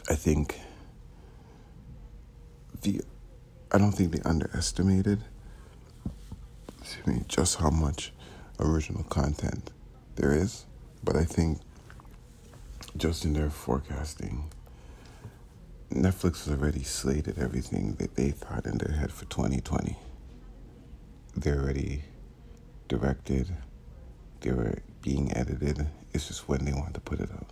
I 0.09 0.15
think 0.15 0.59
the 2.81 3.01
I 3.71 3.77
don't 3.77 3.91
think 3.93 4.11
they 4.11 4.21
underestimated 4.21 5.23
excuse 6.81 7.07
me, 7.07 7.23
just 7.27 7.57
how 7.57 7.69
much 7.69 8.11
original 8.59 9.03
content 9.03 9.71
there 10.15 10.33
is, 10.33 10.65
but 11.03 11.15
I 11.15 11.23
think 11.23 11.59
just 12.97 13.25
in 13.25 13.33
their 13.33 13.49
forecasting, 13.49 14.51
Netflix 15.91 16.45
has 16.45 16.49
already 16.49 16.83
slated 16.83 17.39
everything 17.39 17.95
that 17.95 18.15
they 18.15 18.31
thought 18.31 18.65
in 18.65 18.77
their 18.77 18.95
head 18.95 19.11
for 19.11 19.25
2020. 19.25 19.95
They're 21.35 21.61
already 21.61 22.03
directed, 22.87 23.49
they 24.41 24.51
were 24.51 24.79
being 25.01 25.35
edited. 25.35 25.87
It's 26.13 26.27
just 26.27 26.47
when 26.47 26.65
they 26.65 26.73
want 26.73 26.93
to 26.95 26.99
put 26.99 27.19
it 27.19 27.29
out. 27.31 27.47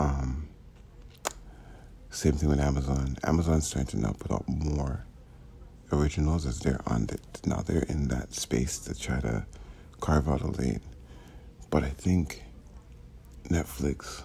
Um, 0.00 0.48
same 2.08 2.32
thing 2.32 2.48
with 2.48 2.58
Amazon. 2.58 3.18
Amazon's 3.22 3.66
starting 3.66 4.00
to 4.00 4.00
now 4.00 4.14
put 4.18 4.32
out 4.32 4.48
more 4.48 5.04
originals 5.92 6.46
as 6.46 6.60
they're 6.60 6.80
on 6.86 7.06
it. 7.12 7.20
Now 7.44 7.60
they're 7.60 7.82
in 7.82 8.08
that 8.08 8.32
space 8.32 8.78
to 8.78 8.98
try 8.98 9.20
to 9.20 9.44
carve 10.00 10.26
out 10.26 10.40
a 10.40 10.46
lane. 10.46 10.80
But 11.68 11.84
I 11.84 11.90
think 11.90 12.42
Netflix 13.50 14.22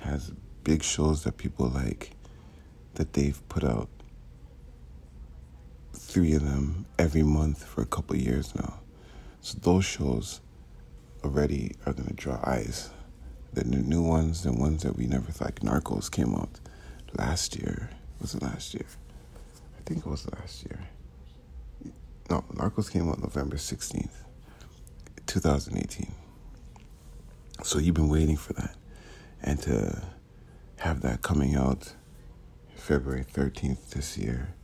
has 0.00 0.32
big 0.64 0.82
shows 0.82 1.22
that 1.22 1.36
people 1.36 1.68
like 1.68 2.10
that 2.94 3.12
they've 3.12 3.40
put 3.48 3.62
out 3.62 3.88
three 5.92 6.34
of 6.34 6.44
them 6.44 6.84
every 6.98 7.22
month 7.22 7.64
for 7.64 7.82
a 7.82 7.86
couple 7.86 8.16
years 8.16 8.56
now. 8.56 8.80
So 9.40 9.58
those 9.62 9.84
shows 9.84 10.40
already 11.22 11.76
are 11.86 11.92
going 11.92 12.08
to 12.08 12.14
draw 12.14 12.40
eyes. 12.44 12.90
The 13.52 13.64
new 13.64 14.02
ones, 14.02 14.42
the 14.42 14.52
ones 14.52 14.82
that 14.82 14.96
we 14.96 15.06
never 15.06 15.32
thought, 15.32 15.46
like 15.46 15.60
Narcos 15.60 16.10
came 16.10 16.34
out 16.34 16.60
last 17.16 17.56
year. 17.56 17.90
Was 18.20 18.34
it 18.34 18.42
last 18.42 18.74
year? 18.74 18.86
I 19.78 19.82
think 19.84 20.00
it 20.00 20.06
was 20.06 20.28
last 20.32 20.64
year. 20.64 20.80
No, 22.28 22.44
Narcos 22.54 22.90
came 22.90 23.08
out 23.08 23.20
November 23.20 23.56
16th, 23.56 24.10
2018. 25.26 26.12
So 27.62 27.78
you've 27.78 27.94
been 27.94 28.08
waiting 28.08 28.36
for 28.36 28.52
that. 28.54 28.74
And 29.42 29.60
to 29.62 30.02
have 30.78 31.02
that 31.02 31.22
coming 31.22 31.54
out 31.54 31.94
February 32.74 33.24
13th 33.24 33.90
this 33.90 34.18
year, 34.18 34.54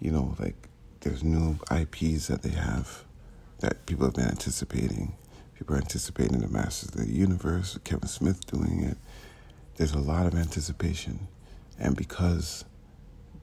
you 0.00 0.10
know, 0.10 0.34
like 0.38 0.68
there's 1.00 1.22
new 1.22 1.58
IPs 1.70 2.26
that 2.26 2.42
they 2.42 2.50
have 2.50 3.04
that 3.60 3.86
people 3.86 4.06
have 4.06 4.14
been 4.14 4.28
anticipating. 4.28 5.14
People 5.60 5.76
are 5.76 5.80
anticipating 5.80 6.38
the 6.38 6.48
Masters 6.48 6.88
of 6.88 7.06
the 7.06 7.12
Universe, 7.12 7.78
Kevin 7.84 8.08
Smith 8.08 8.46
doing 8.46 8.82
it. 8.82 8.96
There's 9.76 9.92
a 9.92 9.98
lot 9.98 10.24
of 10.24 10.34
anticipation. 10.34 11.28
And 11.78 11.94
because 11.94 12.64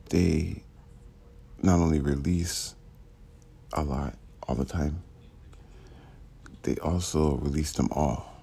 they 0.10 0.64
not 1.62 1.78
only 1.78 2.00
release 2.00 2.74
a 3.72 3.84
lot 3.84 4.16
all 4.48 4.56
the 4.56 4.66
time, 4.66 5.04
they 6.64 6.76
also 6.78 7.36
release 7.36 7.74
them 7.74 7.90
all, 7.92 8.42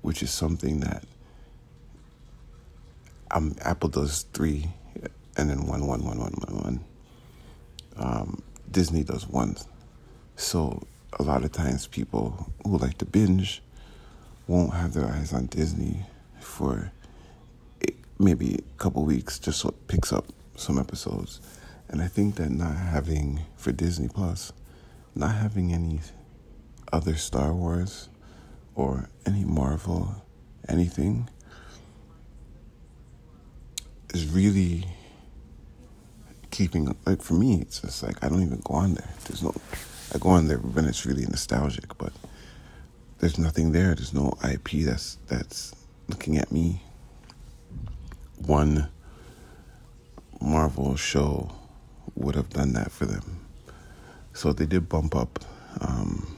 which 0.00 0.20
is 0.20 0.32
something 0.32 0.80
that 0.80 1.04
um, 3.30 3.54
Apple 3.60 3.88
does 3.88 4.26
three 4.32 4.66
and 5.36 5.48
then 5.48 5.64
one, 5.68 5.86
one, 5.86 6.04
one, 6.04 6.18
one, 6.18 6.32
one, 6.32 6.60
one. 6.60 6.84
Um, 7.96 8.42
Disney 8.68 9.04
does 9.04 9.28
one. 9.28 9.56
So 10.34 10.82
a 11.18 11.22
lot 11.22 11.44
of 11.44 11.52
times 11.52 11.86
people 11.86 12.52
who 12.64 12.78
like 12.78 12.98
to 12.98 13.04
binge 13.04 13.62
won't 14.46 14.74
have 14.74 14.94
their 14.94 15.06
eyes 15.06 15.32
on 15.32 15.46
Disney 15.46 16.04
for 16.40 16.92
maybe 18.18 18.54
a 18.54 18.78
couple 18.78 19.04
weeks 19.04 19.38
just 19.38 19.60
so 19.60 19.70
it 19.70 19.88
picks 19.88 20.12
up 20.12 20.26
some 20.56 20.78
episodes. 20.78 21.40
And 21.88 22.00
I 22.00 22.08
think 22.08 22.36
that 22.36 22.50
not 22.50 22.74
having 22.76 23.40
for 23.56 23.72
Disney 23.72 24.08
Plus, 24.08 24.52
not 25.14 25.34
having 25.34 25.72
any 25.72 26.00
other 26.92 27.16
Star 27.16 27.52
Wars 27.52 28.08
or 28.74 29.08
any 29.26 29.44
Marvel, 29.44 30.24
anything, 30.68 31.28
is 34.14 34.26
really 34.26 34.86
keeping 36.50 36.94
like 37.06 37.22
for 37.22 37.32
me 37.32 37.62
it's 37.62 37.80
just 37.80 38.02
like 38.02 38.22
I 38.22 38.28
don't 38.28 38.42
even 38.42 38.60
go 38.64 38.74
on 38.74 38.94
there. 38.94 39.08
There's 39.24 39.42
no 39.42 39.54
I 40.14 40.18
go 40.18 40.30
on 40.30 40.48
there 40.48 40.58
when 40.58 40.84
it's 40.84 41.06
really 41.06 41.24
nostalgic, 41.24 41.96
but 41.98 42.12
there's 43.18 43.38
nothing 43.38 43.72
there. 43.72 43.94
There's 43.94 44.12
no 44.12 44.36
IP 44.48 44.84
that's 44.84 45.16
that's 45.28 45.74
looking 46.08 46.36
at 46.36 46.52
me 46.52 46.82
one 48.46 48.88
Marvel 50.40 50.96
show 50.96 51.50
would 52.16 52.34
have 52.34 52.50
done 52.50 52.72
that 52.72 52.90
for 52.90 53.06
them. 53.06 53.40
So 54.32 54.52
they 54.52 54.66
did 54.66 54.88
bump 54.88 55.14
up 55.14 55.38
um, 55.80 56.36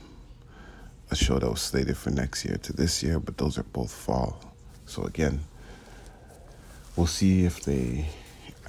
a 1.10 1.16
show 1.16 1.38
that 1.38 1.48
was 1.48 1.62
slated 1.62 1.96
for 1.96 2.10
next 2.10 2.44
year 2.44 2.58
to 2.58 2.72
this 2.72 3.02
year, 3.02 3.18
but 3.18 3.38
those 3.38 3.58
are 3.58 3.62
both 3.62 3.92
fall. 3.92 4.54
So 4.87 5.04
again, 5.04 5.40
we'll 6.96 7.06
see 7.06 7.44
if 7.44 7.62
they. 7.62 8.06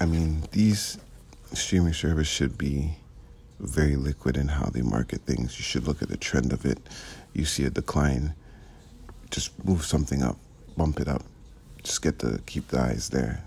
I 0.00 0.06
mean, 0.06 0.42
these 0.52 0.98
streaming 1.52 1.94
service 1.94 2.28
should 2.28 2.56
be 2.58 2.96
very 3.58 3.96
liquid 3.96 4.36
in 4.36 4.48
how 4.48 4.66
they 4.66 4.82
market 4.82 5.22
things. 5.22 5.58
You 5.58 5.62
should 5.62 5.86
look 5.86 6.02
at 6.02 6.08
the 6.08 6.16
trend 6.16 6.52
of 6.52 6.64
it. 6.64 6.78
You 7.32 7.44
see 7.44 7.64
a 7.64 7.70
decline, 7.70 8.34
just 9.30 9.52
move 9.64 9.84
something 9.84 10.22
up, 10.22 10.36
bump 10.76 11.00
it 11.00 11.08
up. 11.08 11.22
Just 11.82 12.02
get 12.02 12.18
to 12.20 12.40
keep 12.46 12.68
the 12.68 12.80
eyes 12.80 13.08
there. 13.08 13.42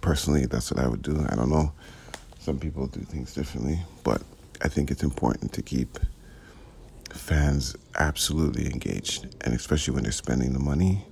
Personally, 0.00 0.46
that's 0.46 0.70
what 0.70 0.82
I 0.82 0.88
would 0.88 1.02
do. 1.02 1.24
I 1.28 1.34
don't 1.34 1.50
know. 1.50 1.72
Some 2.38 2.58
people 2.58 2.86
do 2.86 3.00
things 3.00 3.34
differently, 3.34 3.80
but 4.02 4.22
I 4.62 4.68
think 4.68 4.90
it's 4.90 5.02
important 5.02 5.52
to 5.54 5.62
keep 5.62 5.98
fans 7.12 7.76
absolutely 7.98 8.66
engaged, 8.66 9.34
and 9.42 9.54
especially 9.54 9.94
when 9.94 10.02
they're 10.02 10.12
spending 10.12 10.52
the 10.52 10.58
money, 10.58 11.06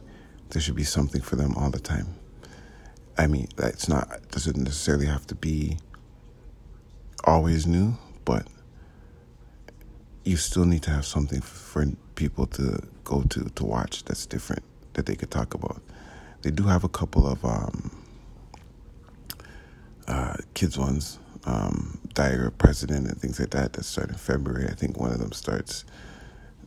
there 0.50 0.61
should 0.61 0.76
be 0.76 0.85
something 0.85 1.22
for 1.22 1.37
them 1.37 1.55
all 1.57 1.70
the 1.70 1.81
time. 1.81 2.07
I 3.16 3.26
mean, 3.26 3.48
it's 3.59 3.88
not 3.88 4.31
doesn't 4.31 4.57
necessarily 4.57 5.07
have 5.07 5.26
to 5.28 5.35
be 5.35 5.78
always 7.24 7.66
new, 7.66 7.96
but 8.25 8.47
you 10.25 10.37
still 10.37 10.65
need 10.65 10.83
to 10.85 10.91
have 10.91 11.05
something 11.05 11.41
for 11.41 11.87
people 12.15 12.47
to 12.47 12.81
go 13.05 13.23
to 13.23 13.45
to 13.45 13.65
watch 13.65 14.05
that's 14.05 14.27
different 14.27 14.63
that 14.95 15.07
they 15.07 15.17
could 15.17 15.31
talk 15.31 15.55
about. 15.55 15.83
They 16.43 16.51
do 16.51 16.65
have 16.65 16.85
a 16.85 16.89
couple 16.89 17.27
of 17.27 17.45
um, 17.45 17.91
uh, 20.07 20.37
kids 20.55 20.79
ones, 20.79 21.19
um, 21.45 21.99
President 22.59 23.09
and 23.09 23.21
things 23.21 23.41
like 23.41 23.51
that 23.51 23.73
that 23.73 23.85
start 23.85 24.11
in 24.11 24.17
February. 24.17 24.67
I 24.69 24.75
think 24.75 24.99
one 24.99 25.13
of 25.13 25.19
them 25.19 25.33
starts 25.33 25.85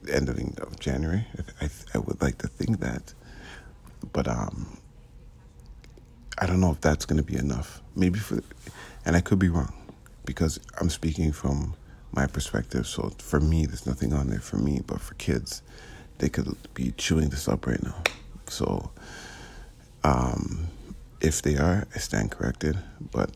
the 0.02 0.16
ending 0.16 0.58
of 0.62 0.80
January. 0.80 1.26
I, 1.62 1.66
I, 1.66 1.70
I 1.94 1.98
would 2.00 2.22
like 2.22 2.38
to 2.40 2.48
think 2.48 2.80
that, 2.80 3.14
but 4.12 4.28
um, 4.28 4.78
I 6.38 6.46
don't 6.46 6.60
know 6.60 6.72
if 6.72 6.82
that's 6.82 7.06
going 7.06 7.18
to 7.18 7.24
be 7.24 7.38
enough. 7.38 7.82
Maybe 7.96 8.20
for, 8.20 8.42
and 9.06 9.16
I 9.16 9.22
could 9.22 9.40
be 9.40 9.50
wrong 9.50 9.74
because 10.26 10.60
I'm 10.80 10.90
speaking 10.90 11.32
from 11.32 11.76
my 12.12 12.28
perspective. 12.28 12.88
So 12.88 13.12
for 13.20 13.40
me, 13.40 13.66
there's 13.66 13.86
nothing 13.86 14.14
on 14.14 14.30
there 14.30 14.40
for 14.40 14.58
me, 14.58 14.82
but 14.86 15.02
for 15.02 15.14
kids, 15.16 15.62
they 16.18 16.30
could 16.30 16.56
be 16.74 16.94
chewing 16.98 17.30
this 17.30 17.48
up 17.48 17.68
right 17.68 17.82
now. 17.84 17.96
So, 18.48 18.92
um, 20.04 20.68
if 21.22 21.42
they 21.42 21.58
are, 21.58 21.88
I 21.94 21.98
stand 21.98 22.32
corrected, 22.32 22.78
but 23.12 23.32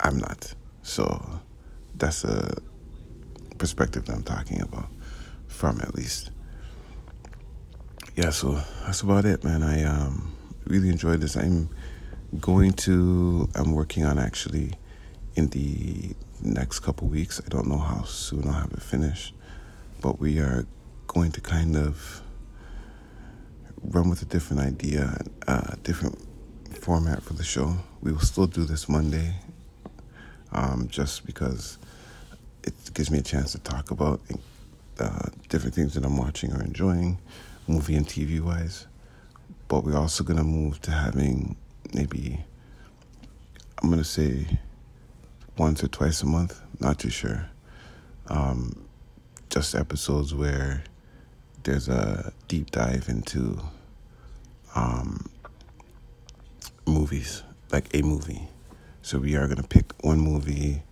I'm 0.00 0.18
not. 0.18 0.54
So 0.82 1.40
that's 1.94 2.24
a 2.24 2.58
perspective 3.58 4.06
that 4.06 4.14
I'm 4.14 4.22
talking 4.22 4.60
about, 4.60 4.88
from 5.46 5.80
at 5.80 5.94
least. 5.94 6.30
Yeah, 8.16 8.30
so 8.30 8.60
that's 8.84 9.02
about 9.02 9.24
it, 9.24 9.44
man. 9.44 9.62
I 9.62 9.84
um, 9.84 10.34
really 10.66 10.88
enjoyed 10.88 11.20
this. 11.20 11.36
I'm 11.36 11.68
going 12.40 12.72
to, 12.72 13.48
I'm 13.54 13.72
working 13.72 14.04
on 14.04 14.18
actually 14.18 14.72
in 15.38 15.46
the 15.50 16.16
next 16.42 16.80
couple 16.80 17.06
weeks. 17.06 17.40
I 17.44 17.48
don't 17.48 17.68
know 17.68 17.78
how 17.78 18.02
soon 18.02 18.48
I'll 18.48 18.54
have 18.54 18.72
it 18.72 18.82
finished, 18.82 19.34
but 20.00 20.18
we 20.18 20.40
are 20.40 20.66
going 21.06 21.30
to 21.30 21.40
kind 21.40 21.76
of 21.76 22.22
run 23.84 24.10
with 24.10 24.20
a 24.20 24.24
different 24.24 24.62
idea, 24.62 25.16
a 25.46 25.76
different 25.84 26.18
format 26.74 27.22
for 27.22 27.34
the 27.34 27.44
show. 27.44 27.76
We 28.02 28.10
will 28.10 28.20
still 28.20 28.48
do 28.48 28.64
this 28.64 28.88
Monday, 28.88 29.36
um, 30.50 30.88
just 30.88 31.24
because 31.24 31.78
it 32.64 32.74
gives 32.92 33.08
me 33.08 33.18
a 33.18 33.22
chance 33.22 33.52
to 33.52 33.60
talk 33.60 33.92
about 33.92 34.20
uh, 34.98 35.28
different 35.48 35.76
things 35.76 35.94
that 35.94 36.04
I'm 36.04 36.16
watching 36.16 36.52
or 36.52 36.60
enjoying, 36.64 37.16
movie 37.68 37.94
and 37.94 38.06
TV 38.06 38.40
wise. 38.40 38.88
But 39.68 39.84
we're 39.84 39.96
also 39.96 40.24
going 40.24 40.38
to 40.38 40.44
move 40.44 40.82
to 40.82 40.90
having 40.90 41.56
maybe, 41.94 42.44
I'm 43.80 43.88
going 43.88 44.02
to 44.02 44.04
say, 44.04 44.58
once 45.58 45.82
or 45.82 45.88
twice 45.88 46.22
a 46.22 46.26
month, 46.26 46.60
not 46.80 46.98
too 46.98 47.10
sure. 47.10 47.50
Um, 48.28 48.88
just 49.50 49.74
episodes 49.74 50.34
where 50.34 50.84
there's 51.64 51.88
a 51.88 52.32
deep 52.46 52.70
dive 52.70 53.08
into 53.08 53.60
um, 54.74 55.28
movies, 56.86 57.42
like 57.72 57.94
a 57.94 58.02
movie. 58.02 58.48
So 59.02 59.18
we 59.18 59.36
are 59.36 59.46
going 59.46 59.60
to 59.60 59.66
pick 59.66 59.92
one 60.04 60.20
movie, 60.20 60.82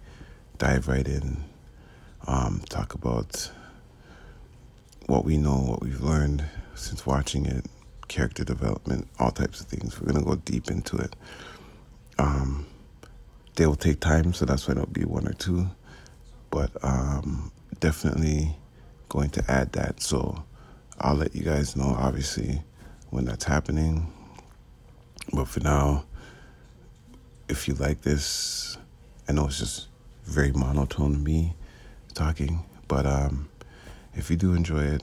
dive 0.59 0.89
right 0.89 1.07
in, 1.07 1.45
um, 2.27 2.63
talk 2.69 2.95
about 2.95 3.51
what 5.07 5.25
we 5.25 5.37
know, 5.37 5.57
what 5.57 5.83
we've 5.83 6.01
learned 6.01 6.45
since 6.75 7.07
watching 7.07 7.47
it, 7.47 7.67
character 8.09 8.45
development, 8.45 9.09
all 9.19 9.31
types 9.31 9.61
of 9.61 9.67
things. 9.67 10.01
We're 10.01 10.13
going 10.13 10.25
to 10.25 10.29
go 10.31 10.37
deep 10.37 10.71
into 10.71 10.97
it. 10.97 11.15
Um, 12.19 12.67
they 13.57 13.67
will 13.67 13.75
take 13.77 14.01
time, 14.01 14.33
so 14.33 14.45
that's 14.45 14.69
why 14.69 14.73
it'll 14.73 14.87
be 14.87 15.05
one 15.05 15.27
or 15.27 15.33
two. 15.33 15.67
But 16.51 16.71
um, 16.83 17.51
definitely 17.81 18.57
going 19.09 19.31
to 19.31 19.51
add 19.51 19.73
that. 19.73 20.01
So 20.01 20.45
I'll 20.99 21.17
let 21.17 21.35
you 21.35 21.43
guys 21.43 21.77
know, 21.77 21.95
obviously, 21.99 22.63
when 23.11 23.25
that's 23.25 23.45
happening. 23.45 24.13
But 25.33 25.49
for 25.49 25.61
now, 25.61 26.05
if 27.49 27.67
you 27.67 27.75
like 27.75 28.03
this, 28.03 28.79
I 29.29 29.33
know 29.33 29.47
it's 29.47 29.59
just 29.59 29.89
very 30.25 30.53
monotone 30.53 31.13
to 31.13 31.19
me 31.19 31.55
talking, 32.15 32.65
but 32.89 33.07
um, 33.07 33.49
if 34.15 34.31
you 34.31 34.37
do 34.37 34.55
enjoy 34.55 34.83
it, 34.85 35.03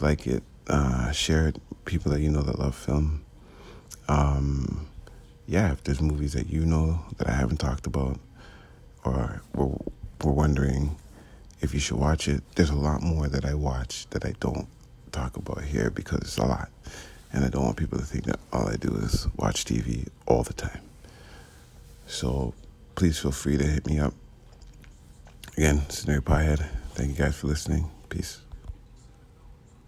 like 0.00 0.26
it, 0.26 0.42
uh, 0.68 1.10
share 1.12 1.48
it. 1.48 1.56
People 1.84 2.12
that 2.12 2.20
you 2.20 2.30
know 2.30 2.42
that 2.42 2.58
love 2.58 2.76
film. 2.76 3.24
Um, 4.08 4.86
yeah, 5.52 5.72
if 5.72 5.84
there's 5.84 6.00
movies 6.00 6.32
that 6.32 6.48
you 6.48 6.64
know 6.64 6.98
that 7.18 7.28
I 7.28 7.32
haven't 7.32 7.58
talked 7.58 7.86
about 7.86 8.18
or 9.04 9.42
we're, 9.54 9.76
we're 10.24 10.32
wondering 10.32 10.96
if 11.60 11.74
you 11.74 11.78
should 11.78 11.98
watch 11.98 12.26
it, 12.26 12.42
there's 12.54 12.70
a 12.70 12.74
lot 12.74 13.02
more 13.02 13.28
that 13.28 13.44
I 13.44 13.52
watch 13.52 14.06
that 14.10 14.24
I 14.24 14.32
don't 14.40 14.66
talk 15.12 15.36
about 15.36 15.62
here 15.62 15.90
because 15.90 16.20
it's 16.20 16.38
a 16.38 16.46
lot. 16.46 16.70
And 17.34 17.44
I 17.44 17.48
don't 17.48 17.64
want 17.64 17.76
people 17.76 17.98
to 17.98 18.04
think 18.04 18.24
that 18.24 18.40
all 18.50 18.66
I 18.66 18.76
do 18.76 18.94
is 18.94 19.28
watch 19.36 19.66
TV 19.66 20.08
all 20.24 20.42
the 20.42 20.54
time. 20.54 20.80
So 22.06 22.54
please 22.94 23.18
feel 23.18 23.30
free 23.30 23.58
to 23.58 23.64
hit 23.64 23.86
me 23.86 23.98
up. 23.98 24.14
Again, 25.58 25.82
Scenario 25.90 26.22
Piehead. 26.22 26.66
Thank 26.94 27.10
you 27.10 27.24
guys 27.24 27.36
for 27.36 27.48
listening. 27.48 27.90
Peace. 28.08 28.40